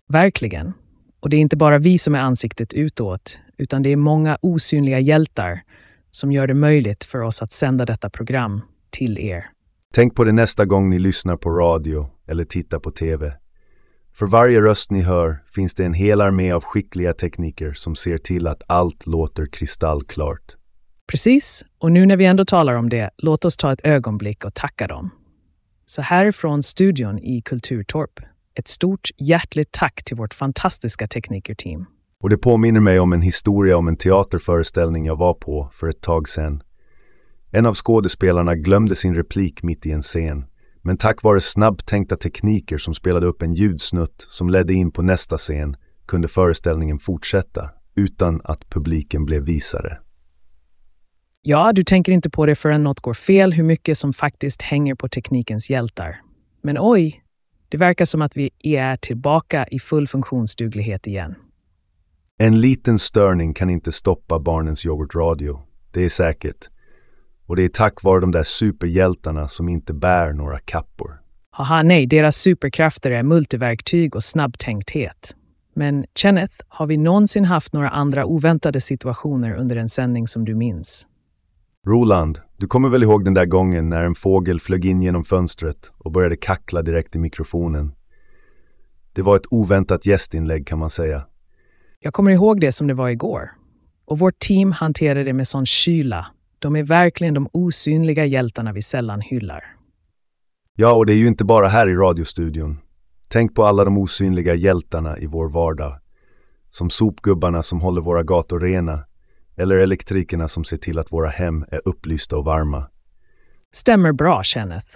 Verkligen. 0.08 0.72
Och 1.20 1.30
det 1.30 1.36
är 1.36 1.40
inte 1.40 1.56
bara 1.56 1.78
vi 1.78 1.98
som 1.98 2.14
är 2.14 2.18
ansiktet 2.18 2.72
utåt, 2.72 3.38
utan 3.58 3.82
det 3.82 3.92
är 3.92 3.96
många 3.96 4.38
osynliga 4.42 5.00
hjältar 5.00 5.62
som 6.10 6.32
gör 6.32 6.46
det 6.46 6.54
möjligt 6.54 7.04
för 7.04 7.20
oss 7.20 7.42
att 7.42 7.50
sända 7.50 7.84
detta 7.84 8.10
program 8.10 8.60
till 8.90 9.18
er. 9.18 9.46
Tänk 9.94 10.14
på 10.14 10.24
det 10.24 10.32
nästa 10.32 10.64
gång 10.64 10.90
ni 10.90 10.98
lyssnar 10.98 11.36
på 11.36 11.50
radio 11.50 12.10
eller 12.28 12.44
tittar 12.44 12.78
på 12.78 12.90
TV. 12.90 13.32
För 14.12 14.26
varje 14.26 14.60
röst 14.60 14.90
ni 14.90 15.00
hör 15.00 15.42
finns 15.54 15.74
det 15.74 15.84
en 15.84 15.94
hel 15.94 16.20
armé 16.20 16.52
av 16.52 16.64
skickliga 16.64 17.14
tekniker 17.14 17.72
som 17.72 17.96
ser 17.96 18.18
till 18.18 18.46
att 18.46 18.62
allt 18.66 19.06
låter 19.06 19.46
kristallklart. 19.46 20.56
Precis, 21.10 21.64
och 21.78 21.92
nu 21.92 22.06
när 22.06 22.16
vi 22.16 22.24
ändå 22.24 22.44
talar 22.44 22.74
om 22.74 22.88
det, 22.88 23.10
låt 23.18 23.44
oss 23.44 23.56
ta 23.56 23.72
ett 23.72 23.86
ögonblick 23.86 24.44
och 24.44 24.54
tacka 24.54 24.86
dem. 24.86 25.10
Så 25.86 26.02
härifrån 26.02 26.62
studion 26.62 27.18
i 27.18 27.42
Kulturtorp, 27.42 28.20
ett 28.54 28.68
stort 28.68 29.08
hjärtligt 29.18 29.72
tack 29.72 30.04
till 30.04 30.16
vårt 30.16 30.34
fantastiska 30.34 31.06
teknikerteam. 31.06 31.86
Och 32.20 32.30
det 32.30 32.36
påminner 32.36 32.80
mig 32.80 33.00
om 33.00 33.12
en 33.12 33.22
historia 33.22 33.76
om 33.76 33.88
en 33.88 33.96
teaterföreställning 33.96 35.06
jag 35.06 35.16
var 35.16 35.34
på 35.34 35.70
för 35.72 35.88
ett 35.88 36.00
tag 36.00 36.28
sedan. 36.28 36.62
En 37.50 37.66
av 37.66 37.74
skådespelarna 37.74 38.54
glömde 38.54 38.94
sin 38.94 39.14
replik 39.14 39.62
mitt 39.62 39.86
i 39.86 39.90
en 39.90 40.02
scen, 40.02 40.44
men 40.82 40.96
tack 40.96 41.22
vare 41.22 41.40
snabbtänkta 41.40 42.16
tekniker 42.16 42.78
som 42.78 42.94
spelade 42.94 43.26
upp 43.26 43.42
en 43.42 43.54
ljudsnutt 43.54 44.26
som 44.28 44.50
ledde 44.50 44.74
in 44.74 44.90
på 44.92 45.02
nästa 45.02 45.38
scen 45.38 45.76
kunde 46.06 46.28
föreställningen 46.28 46.98
fortsätta 46.98 47.70
utan 47.94 48.40
att 48.44 48.70
publiken 48.70 49.24
blev 49.24 49.42
visare. 49.42 49.98
Ja, 51.42 51.72
du 51.72 51.84
tänker 51.84 52.12
inte 52.12 52.30
på 52.30 52.46
det 52.46 52.54
förrän 52.54 52.82
något 52.82 53.00
går 53.00 53.14
fel, 53.14 53.52
hur 53.52 53.64
mycket 53.64 53.98
som 53.98 54.12
faktiskt 54.12 54.62
hänger 54.62 54.94
på 54.94 55.08
teknikens 55.08 55.70
hjältar. 55.70 56.20
Men 56.62 56.76
oj, 56.80 57.22
det 57.68 57.76
verkar 57.76 58.04
som 58.04 58.22
att 58.22 58.36
vi 58.36 58.50
är 58.62 58.96
tillbaka 58.96 59.66
i 59.66 59.78
full 59.78 60.08
funktionsduglighet 60.08 61.06
igen. 61.06 61.34
En 62.38 62.60
liten 62.60 62.98
störning 62.98 63.54
kan 63.54 63.70
inte 63.70 63.92
stoppa 63.92 64.38
barnens 64.38 64.86
yoghurtradio. 64.86 65.60
Det 65.92 66.04
är 66.04 66.08
säkert. 66.08 66.68
Och 67.46 67.56
det 67.56 67.62
är 67.62 67.68
tack 67.68 68.02
vare 68.02 68.20
de 68.20 68.30
där 68.30 68.42
superhjältarna 68.42 69.48
som 69.48 69.68
inte 69.68 69.92
bär 69.92 70.32
några 70.32 70.58
kappor. 70.58 71.20
Haha, 71.50 71.82
nej, 71.82 72.06
deras 72.06 72.36
superkrafter 72.36 73.10
är 73.10 73.22
multiverktyg 73.22 74.16
och 74.16 74.24
snabbtänkthet. 74.24 75.36
Men 75.74 76.04
Kenneth, 76.14 76.54
har 76.68 76.86
vi 76.86 76.96
någonsin 76.96 77.44
haft 77.44 77.72
några 77.72 77.88
andra 77.88 78.24
oväntade 78.24 78.80
situationer 78.80 79.54
under 79.54 79.76
en 79.76 79.88
sändning 79.88 80.26
som 80.26 80.44
du 80.44 80.54
minns? 80.54 81.06
Roland, 81.86 82.40
du 82.56 82.66
kommer 82.66 82.88
väl 82.88 83.02
ihåg 83.02 83.24
den 83.24 83.34
där 83.34 83.46
gången 83.46 83.88
när 83.88 84.02
en 84.02 84.14
fågel 84.14 84.60
flög 84.60 84.84
in 84.84 85.02
genom 85.02 85.24
fönstret 85.24 85.92
och 85.98 86.12
började 86.12 86.36
kackla 86.36 86.82
direkt 86.82 87.16
i 87.16 87.18
mikrofonen? 87.18 87.92
Det 89.12 89.22
var 89.22 89.36
ett 89.36 89.46
oväntat 89.50 90.06
gästinlägg 90.06 90.66
kan 90.66 90.78
man 90.78 90.90
säga. 90.90 91.26
Jag 92.00 92.14
kommer 92.14 92.30
ihåg 92.30 92.60
det 92.60 92.72
som 92.72 92.86
det 92.86 92.94
var 92.94 93.08
igår. 93.08 93.50
Och 94.04 94.18
vårt 94.18 94.38
team 94.38 94.72
hanterade 94.72 95.24
det 95.24 95.32
med 95.32 95.48
sån 95.48 95.66
kyla. 95.66 96.26
De 96.58 96.76
är 96.76 96.82
verkligen 96.82 97.34
de 97.34 97.48
osynliga 97.52 98.24
hjältarna 98.24 98.72
vi 98.72 98.82
sällan 98.82 99.20
hyllar. 99.20 99.64
Ja, 100.76 100.92
och 100.92 101.06
det 101.06 101.12
är 101.12 101.16
ju 101.16 101.26
inte 101.26 101.44
bara 101.44 101.68
här 101.68 101.88
i 101.88 101.94
radiostudion. 101.94 102.78
Tänk 103.28 103.54
på 103.54 103.64
alla 103.64 103.84
de 103.84 103.98
osynliga 103.98 104.54
hjältarna 104.54 105.18
i 105.18 105.26
vår 105.26 105.48
vardag. 105.48 105.98
Som 106.70 106.90
sopgubbarna 106.90 107.62
som 107.62 107.80
håller 107.80 108.00
våra 108.00 108.22
gator 108.22 108.60
rena. 108.60 109.04
Eller 109.60 109.76
elektrikerna 109.76 110.48
som 110.48 110.64
ser 110.64 110.76
till 110.76 110.98
att 110.98 111.12
våra 111.12 111.28
hem 111.28 111.64
är 111.70 111.80
upplysta 111.84 112.36
och 112.36 112.44
varma. 112.44 112.86
Stämmer 113.72 114.12
bra, 114.12 114.42
Kenneth. 114.42 114.86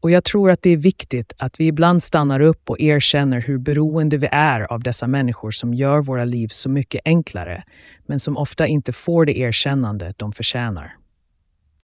Och 0.00 0.10
jag 0.10 0.24
tror 0.24 0.50
att 0.50 0.62
det 0.62 0.70
är 0.70 0.76
viktigt 0.76 1.32
att 1.38 1.60
vi 1.60 1.66
ibland 1.66 2.02
stannar 2.02 2.40
upp 2.40 2.70
och 2.70 2.80
erkänner 2.80 3.40
hur 3.40 3.58
beroende 3.58 4.16
vi 4.16 4.28
är 4.32 4.72
av 4.72 4.82
dessa 4.82 5.06
människor 5.06 5.50
som 5.50 5.74
gör 5.74 6.02
våra 6.02 6.24
liv 6.24 6.48
så 6.48 6.70
mycket 6.70 7.00
enklare, 7.04 7.64
men 8.06 8.18
som 8.18 8.36
ofta 8.36 8.66
inte 8.66 8.92
får 8.92 9.24
det 9.24 9.38
erkännande 9.38 10.14
de 10.16 10.32
förtjänar. 10.32 10.96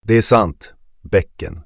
Det 0.04 0.14
är 0.14 0.22
sant, 0.22 0.74
bäcken. 1.02 1.62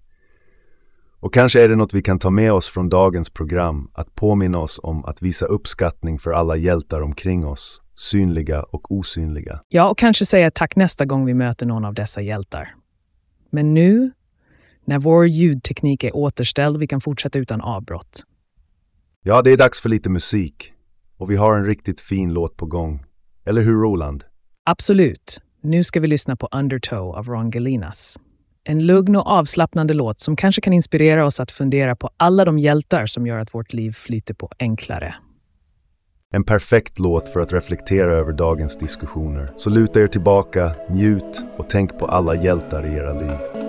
Och 1.27 1.33
kanske 1.33 1.63
är 1.63 1.69
det 1.69 1.77
något 1.77 1.95
vi 1.95 2.03
kan 2.03 2.19
ta 2.19 2.31
med 2.31 2.53
oss 2.53 2.69
från 2.69 2.89
dagens 2.89 3.31
program, 3.31 3.91
att 3.93 4.15
påminna 4.15 4.59
oss 4.59 4.81
om 4.83 5.05
att 5.05 5.23
visa 5.23 5.47
uppskattning 5.47 6.19
för 6.19 6.31
alla 6.31 6.57
hjältar 6.57 7.01
omkring 7.01 7.47
oss, 7.47 7.83
synliga 7.95 8.63
och 8.63 8.93
osynliga. 8.93 9.61
Ja, 9.69 9.91
och 9.91 9.99
kanske 9.99 10.27
säga 10.27 10.51
tack 10.51 10.77
nästa 10.77 11.05
gång 11.05 11.27
vi 11.27 11.35
möter 11.35 11.67
någon 11.67 11.85
av 11.85 11.95
dessa 11.95 12.23
hjältar. 12.23 12.75
Men 13.51 13.75
nu, 13.75 14.11
när 14.85 14.99
vår 14.99 15.27
ljudteknik 15.27 16.05
är 16.05 16.17
återställd, 16.17 16.77
vi 16.77 16.87
kan 16.87 17.01
fortsätta 17.01 17.39
utan 17.39 17.61
avbrott. 17.61 18.25
Ja, 19.23 19.43
det 19.43 19.51
är 19.51 19.57
dags 19.57 19.81
för 19.81 19.89
lite 19.89 20.11
musik. 20.11 20.73
Och 21.17 21.31
vi 21.31 21.37
har 21.37 21.57
en 21.57 21.65
riktigt 21.65 22.01
fin 22.01 22.33
låt 22.33 22.57
på 22.57 22.67
gång. 22.67 23.05
Eller 23.47 23.63
hur, 23.63 23.83
Roland? 23.83 24.25
Absolut. 24.65 25.41
Nu 25.63 25.85
ska 25.85 26.01
vi 26.01 26.07
lyssna 26.07 26.37
på 26.37 26.49
Undertow 26.53 27.17
av 27.17 27.27
Ron 27.29 27.51
Galinas. 27.51 28.19
En 28.69 28.87
lugn 28.87 29.17
och 29.17 29.27
avslappnande 29.27 29.95
låt 29.95 30.21
som 30.21 30.37
kanske 30.37 30.61
kan 30.61 30.73
inspirera 30.73 31.27
oss 31.27 31.41
att 31.41 31.51
fundera 31.51 31.97
på 31.97 32.11
alla 32.17 32.45
de 32.45 32.59
hjältar 32.59 33.07
som 33.07 33.27
gör 33.27 33.39
att 33.39 33.55
vårt 33.55 33.73
liv 33.73 33.93
flyter 33.93 34.35
på 34.35 34.51
enklare. 34.59 35.15
En 36.33 36.45
perfekt 36.45 36.99
låt 36.99 37.29
för 37.29 37.41
att 37.41 37.53
reflektera 37.53 38.19
över 38.19 38.33
dagens 38.33 38.79
diskussioner. 38.79 39.53
Så 39.57 39.71
luta 39.71 40.01
er 40.01 40.07
tillbaka, 40.07 40.75
njut 40.91 41.45
och 41.57 41.69
tänk 41.69 41.99
på 41.99 42.07
alla 42.07 42.35
hjältar 42.35 42.87
i 42.87 42.97
era 42.97 43.13
liv. 43.21 43.66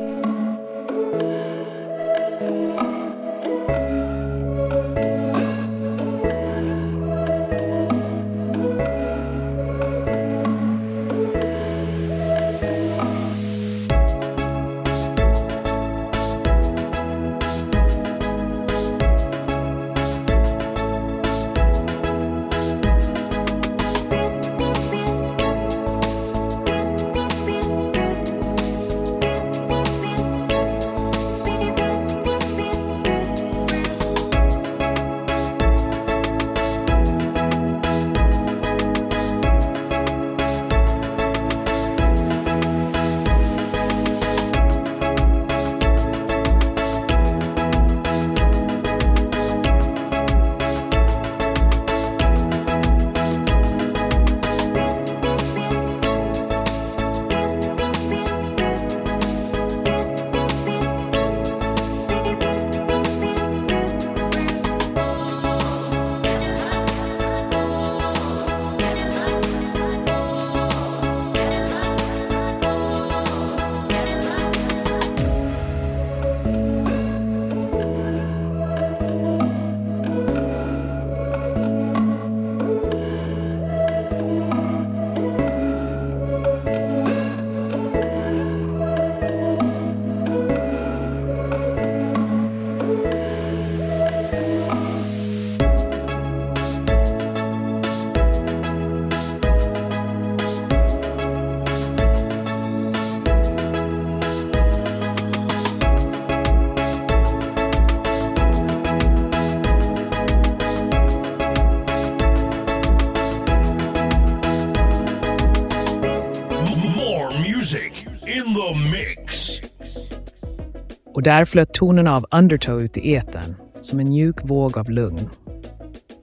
Och 121.18 121.24
där 121.24 121.46
flöt 121.46 121.74
tonerna 121.74 122.16
av 122.16 122.26
Undertow 122.32 122.82
ut 122.82 122.98
i 122.98 123.16
etern, 123.16 123.56
som 123.80 124.00
en 124.00 124.10
mjuk 124.10 124.36
våg 124.44 124.78
av 124.78 124.90
lugn. 124.90 125.30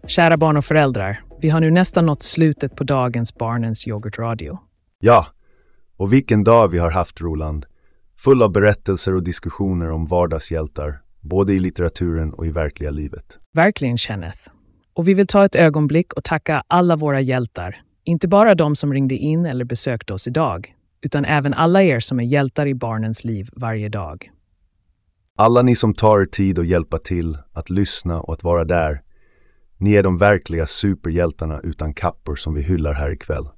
Kära 0.07 0.37
barn 0.37 0.57
och 0.57 0.65
föräldrar, 0.65 1.23
vi 1.41 1.49
har 1.49 1.61
nu 1.61 1.71
nästan 1.71 2.07
nått 2.07 2.23
slutet 2.23 2.77
på 2.77 2.85
dagens 2.85 3.35
Barnens 3.35 3.87
yoghurtradio. 3.87 4.59
Ja, 5.01 5.27
och 5.97 6.13
vilken 6.13 6.45
dag 6.45 6.69
vi 6.69 6.79
har 6.79 6.91
haft 6.91 7.21
Roland. 7.21 7.67
Full 8.17 8.43
av 8.43 8.53
berättelser 8.53 9.15
och 9.15 9.23
diskussioner 9.23 9.91
om 9.91 10.07
vardagshjältar, 10.07 11.01
både 11.21 11.53
i 11.53 11.59
litteraturen 11.59 12.33
och 12.33 12.47
i 12.47 12.51
verkliga 12.51 12.91
livet. 12.91 13.39
Verkligen, 13.53 13.99
Kenneth. 13.99 14.49
Och 14.93 15.09
vi 15.09 15.15
vill 15.15 15.27
ta 15.27 15.45
ett 15.45 15.57
ögonblick 15.57 16.13
och 16.13 16.25
tacka 16.25 16.63
alla 16.67 16.97
våra 16.97 17.21
hjältar. 17.21 17.83
Inte 18.05 18.29
bara 18.29 18.55
de 18.55 18.77
som 18.77 18.93
ringde 18.93 19.15
in 19.15 19.47
eller 19.47 19.65
besökte 19.65 20.13
oss 20.13 20.29
idag, 20.29 20.75
utan 21.03 21.25
även 21.25 21.55
alla 21.55 21.83
er 21.83 22.01
som 22.01 22.21
är 22.21 22.25
hjältar 22.25 22.67
i 22.67 22.75
barnens 22.75 23.25
liv 23.25 23.49
varje 23.53 23.89
dag. 23.89 24.31
Alla 25.39 25.63
ni 25.63 25.77
som 25.77 25.95
tar 25.95 26.21
er 26.21 26.27
tid 26.27 26.59
att 26.59 26.67
hjälpa 26.67 26.99
till, 26.99 27.39
att 27.53 27.71
lyssna 27.71 28.21
och 28.21 28.35
att 28.35 28.45
vara 28.45 28.65
där. 28.65 29.03
Ni 29.79 29.95
är 29.95 30.03
de 30.03 30.19
verkliga 30.19 30.67
superhjältarna 30.67 31.61
utan 31.61 31.95
kappor 31.95 32.37
som 32.37 32.55
vi 32.55 32.63
hyllar 32.63 32.93
här 32.93 33.11
ikväll. 33.11 33.49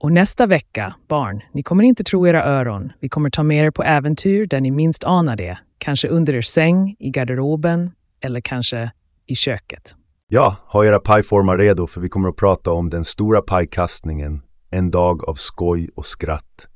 Och 0.00 0.12
nästa 0.12 0.46
vecka, 0.46 0.94
barn, 1.08 1.42
ni 1.52 1.62
kommer 1.62 1.84
inte 1.84 2.04
tro 2.04 2.26
era 2.26 2.44
öron. 2.44 2.92
Vi 3.00 3.08
kommer 3.08 3.30
ta 3.30 3.42
med 3.42 3.66
er 3.66 3.70
på 3.70 3.82
äventyr 3.82 4.46
där 4.46 4.60
ni 4.60 4.70
minst 4.70 5.04
anar 5.04 5.36
det. 5.36 5.58
Kanske 5.78 6.08
under 6.08 6.34
er 6.34 6.40
säng, 6.40 6.96
i 6.98 7.10
garderoben 7.10 7.90
eller 8.20 8.40
kanske 8.40 8.90
i 9.26 9.34
köket. 9.34 9.94
Ja, 10.28 10.56
ha 10.66 10.84
era 10.84 10.98
pajformar 10.98 11.58
redo 11.58 11.86
för 11.86 12.00
vi 12.00 12.08
kommer 12.08 12.28
att 12.28 12.36
prata 12.36 12.72
om 12.72 12.90
den 12.90 13.04
stora 13.04 13.42
pajkastningen, 13.42 14.42
en 14.70 14.90
dag 14.90 15.28
av 15.28 15.34
skoj 15.34 15.90
och 15.94 16.06
skratt. 16.06 16.68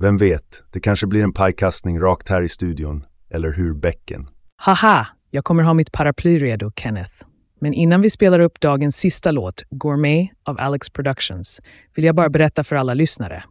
Vem 0.00 0.16
vet, 0.16 0.62
det 0.72 0.80
kanske 0.80 1.06
blir 1.06 1.22
en 1.22 1.32
pajkastning 1.32 2.00
rakt 2.00 2.28
här 2.28 2.42
i 2.42 2.48
studion, 2.48 3.04
eller 3.30 3.52
hur 3.52 3.74
bäcken? 3.74 4.28
Haha, 4.56 5.06
jag 5.30 5.44
kommer 5.44 5.62
ha 5.62 5.74
mitt 5.74 5.92
paraply 5.92 6.38
redo, 6.38 6.72
Kenneth. 6.76 7.12
Men 7.60 7.74
innan 7.74 8.00
vi 8.00 8.10
spelar 8.10 8.38
upp 8.40 8.60
dagens 8.60 8.96
sista 8.96 9.30
låt, 9.30 9.62
Gourmet 9.70 10.30
av 10.42 10.60
Alex 10.60 10.90
Productions, 10.90 11.60
vill 11.94 12.04
jag 12.04 12.14
bara 12.14 12.28
berätta 12.28 12.64
för 12.64 12.76
alla 12.76 12.94
lyssnare. 12.94 13.44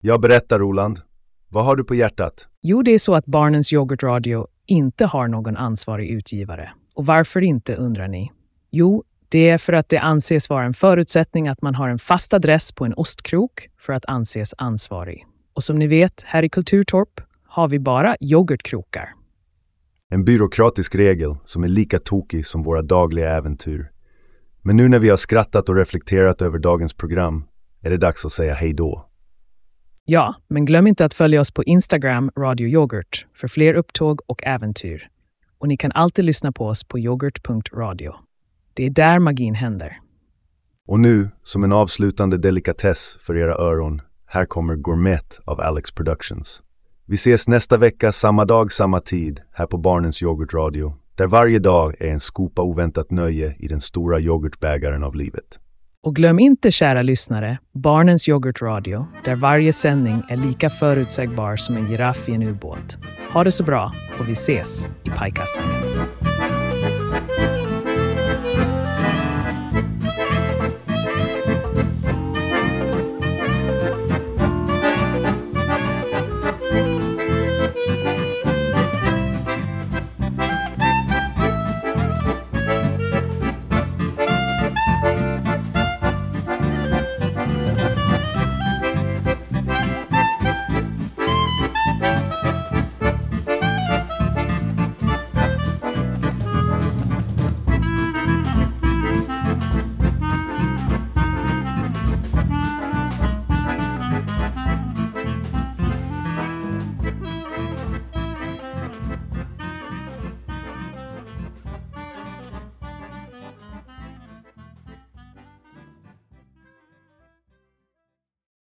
Jag 0.00 0.20
berättar 0.20 0.58
Roland. 0.58 1.00
Vad 1.48 1.64
har 1.64 1.76
du 1.76 1.84
på 1.84 1.94
hjärtat? 1.94 2.48
Jo, 2.60 2.82
det 2.82 2.90
är 2.90 2.98
så 2.98 3.14
att 3.14 3.26
Barnens 3.26 3.72
Yoghurtradio 3.72 4.46
inte 4.66 5.06
har 5.06 5.28
någon 5.28 5.56
ansvarig 5.56 6.10
utgivare. 6.10 6.72
Och 6.94 7.06
varför 7.06 7.40
inte, 7.40 7.76
undrar 7.76 8.08
ni? 8.08 8.32
Jo, 8.70 9.04
det 9.28 9.48
är 9.48 9.58
för 9.58 9.72
att 9.72 9.88
det 9.88 9.98
anses 9.98 10.50
vara 10.50 10.64
en 10.64 10.74
förutsättning 10.74 11.48
att 11.48 11.62
man 11.62 11.74
har 11.74 11.88
en 11.88 11.98
fast 11.98 12.34
adress 12.34 12.72
på 12.72 12.84
en 12.84 12.94
ostkrok 12.94 13.68
för 13.78 13.92
att 13.92 14.04
anses 14.06 14.54
ansvarig. 14.58 15.26
Och 15.54 15.64
som 15.64 15.78
ni 15.78 15.86
vet, 15.86 16.22
här 16.26 16.42
i 16.42 16.48
Kulturtorp 16.48 17.20
har 17.52 17.68
vi 17.68 17.78
bara 17.78 18.16
yoghurtkrokar. 18.20 19.14
En 20.10 20.24
byråkratisk 20.24 20.94
regel 20.94 21.36
som 21.44 21.64
är 21.64 21.68
lika 21.68 21.98
tokig 21.98 22.46
som 22.46 22.62
våra 22.62 22.82
dagliga 22.82 23.36
äventyr. 23.36 23.90
Men 24.62 24.76
nu 24.76 24.88
när 24.88 24.98
vi 24.98 25.08
har 25.08 25.16
skrattat 25.16 25.68
och 25.68 25.76
reflekterat 25.76 26.42
över 26.42 26.58
dagens 26.58 26.94
program 26.94 27.44
är 27.82 27.90
det 27.90 27.96
dags 27.96 28.24
att 28.24 28.32
säga 28.32 28.54
hej 28.54 28.72
då. 28.72 29.08
Ja, 30.04 30.34
men 30.48 30.64
glöm 30.64 30.86
inte 30.86 31.04
att 31.04 31.14
följa 31.14 31.40
oss 31.40 31.50
på 31.50 31.64
Instagram, 31.64 32.30
Radio 32.38 32.68
Yoghurt, 32.68 33.26
för 33.34 33.48
fler 33.48 33.74
upptåg 33.74 34.20
och 34.26 34.42
äventyr. 34.44 35.08
Och 35.58 35.68
ni 35.68 35.76
kan 35.76 35.92
alltid 35.92 36.24
lyssna 36.24 36.52
på 36.52 36.66
oss 36.66 36.84
på 36.84 36.98
yoghurt.radio. 36.98 38.14
Det 38.74 38.86
är 38.86 38.90
där 38.90 39.18
magin 39.18 39.54
händer. 39.54 40.00
Och 40.86 41.00
nu, 41.00 41.30
som 41.42 41.64
en 41.64 41.72
avslutande 41.72 42.38
delikatess 42.38 43.18
för 43.20 43.36
era 43.36 43.54
öron, 43.54 44.02
här 44.26 44.46
kommer 44.46 44.76
Gourmet 44.76 45.40
av 45.44 45.60
Alex 45.60 45.90
Productions. 45.90 46.62
Vi 47.06 47.14
ses 47.14 47.48
nästa 47.48 47.76
vecka, 47.76 48.12
samma 48.12 48.44
dag, 48.44 48.72
samma 48.72 49.00
tid, 49.00 49.40
här 49.52 49.66
på 49.66 49.76
Barnens 49.76 50.22
Yoghurtradio, 50.22 50.94
där 51.14 51.26
varje 51.26 51.58
dag 51.58 51.94
är 52.00 52.08
en 52.08 52.20
skopa 52.20 52.62
oväntat 52.62 53.10
nöje 53.10 53.56
i 53.58 53.68
den 53.68 53.80
stora 53.80 54.20
yoghurtbägaren 54.20 55.04
av 55.04 55.14
livet. 55.14 55.58
Och 56.02 56.16
glöm 56.16 56.38
inte, 56.38 56.70
kära 56.70 57.02
lyssnare, 57.02 57.58
Barnens 57.74 58.28
Yoghurtradio, 58.28 59.06
där 59.24 59.36
varje 59.36 59.72
sändning 59.72 60.22
är 60.28 60.36
lika 60.36 60.70
förutsägbar 60.70 61.56
som 61.56 61.76
en 61.76 61.86
giraff 61.86 62.28
i 62.28 62.32
en 62.32 62.42
ubåt. 62.42 62.98
Ha 63.32 63.44
det 63.44 63.50
så 63.50 63.64
bra 63.64 63.92
och 64.20 64.28
vi 64.28 64.32
ses 64.32 64.88
i 65.04 65.10
pajkastningen. 65.10 65.82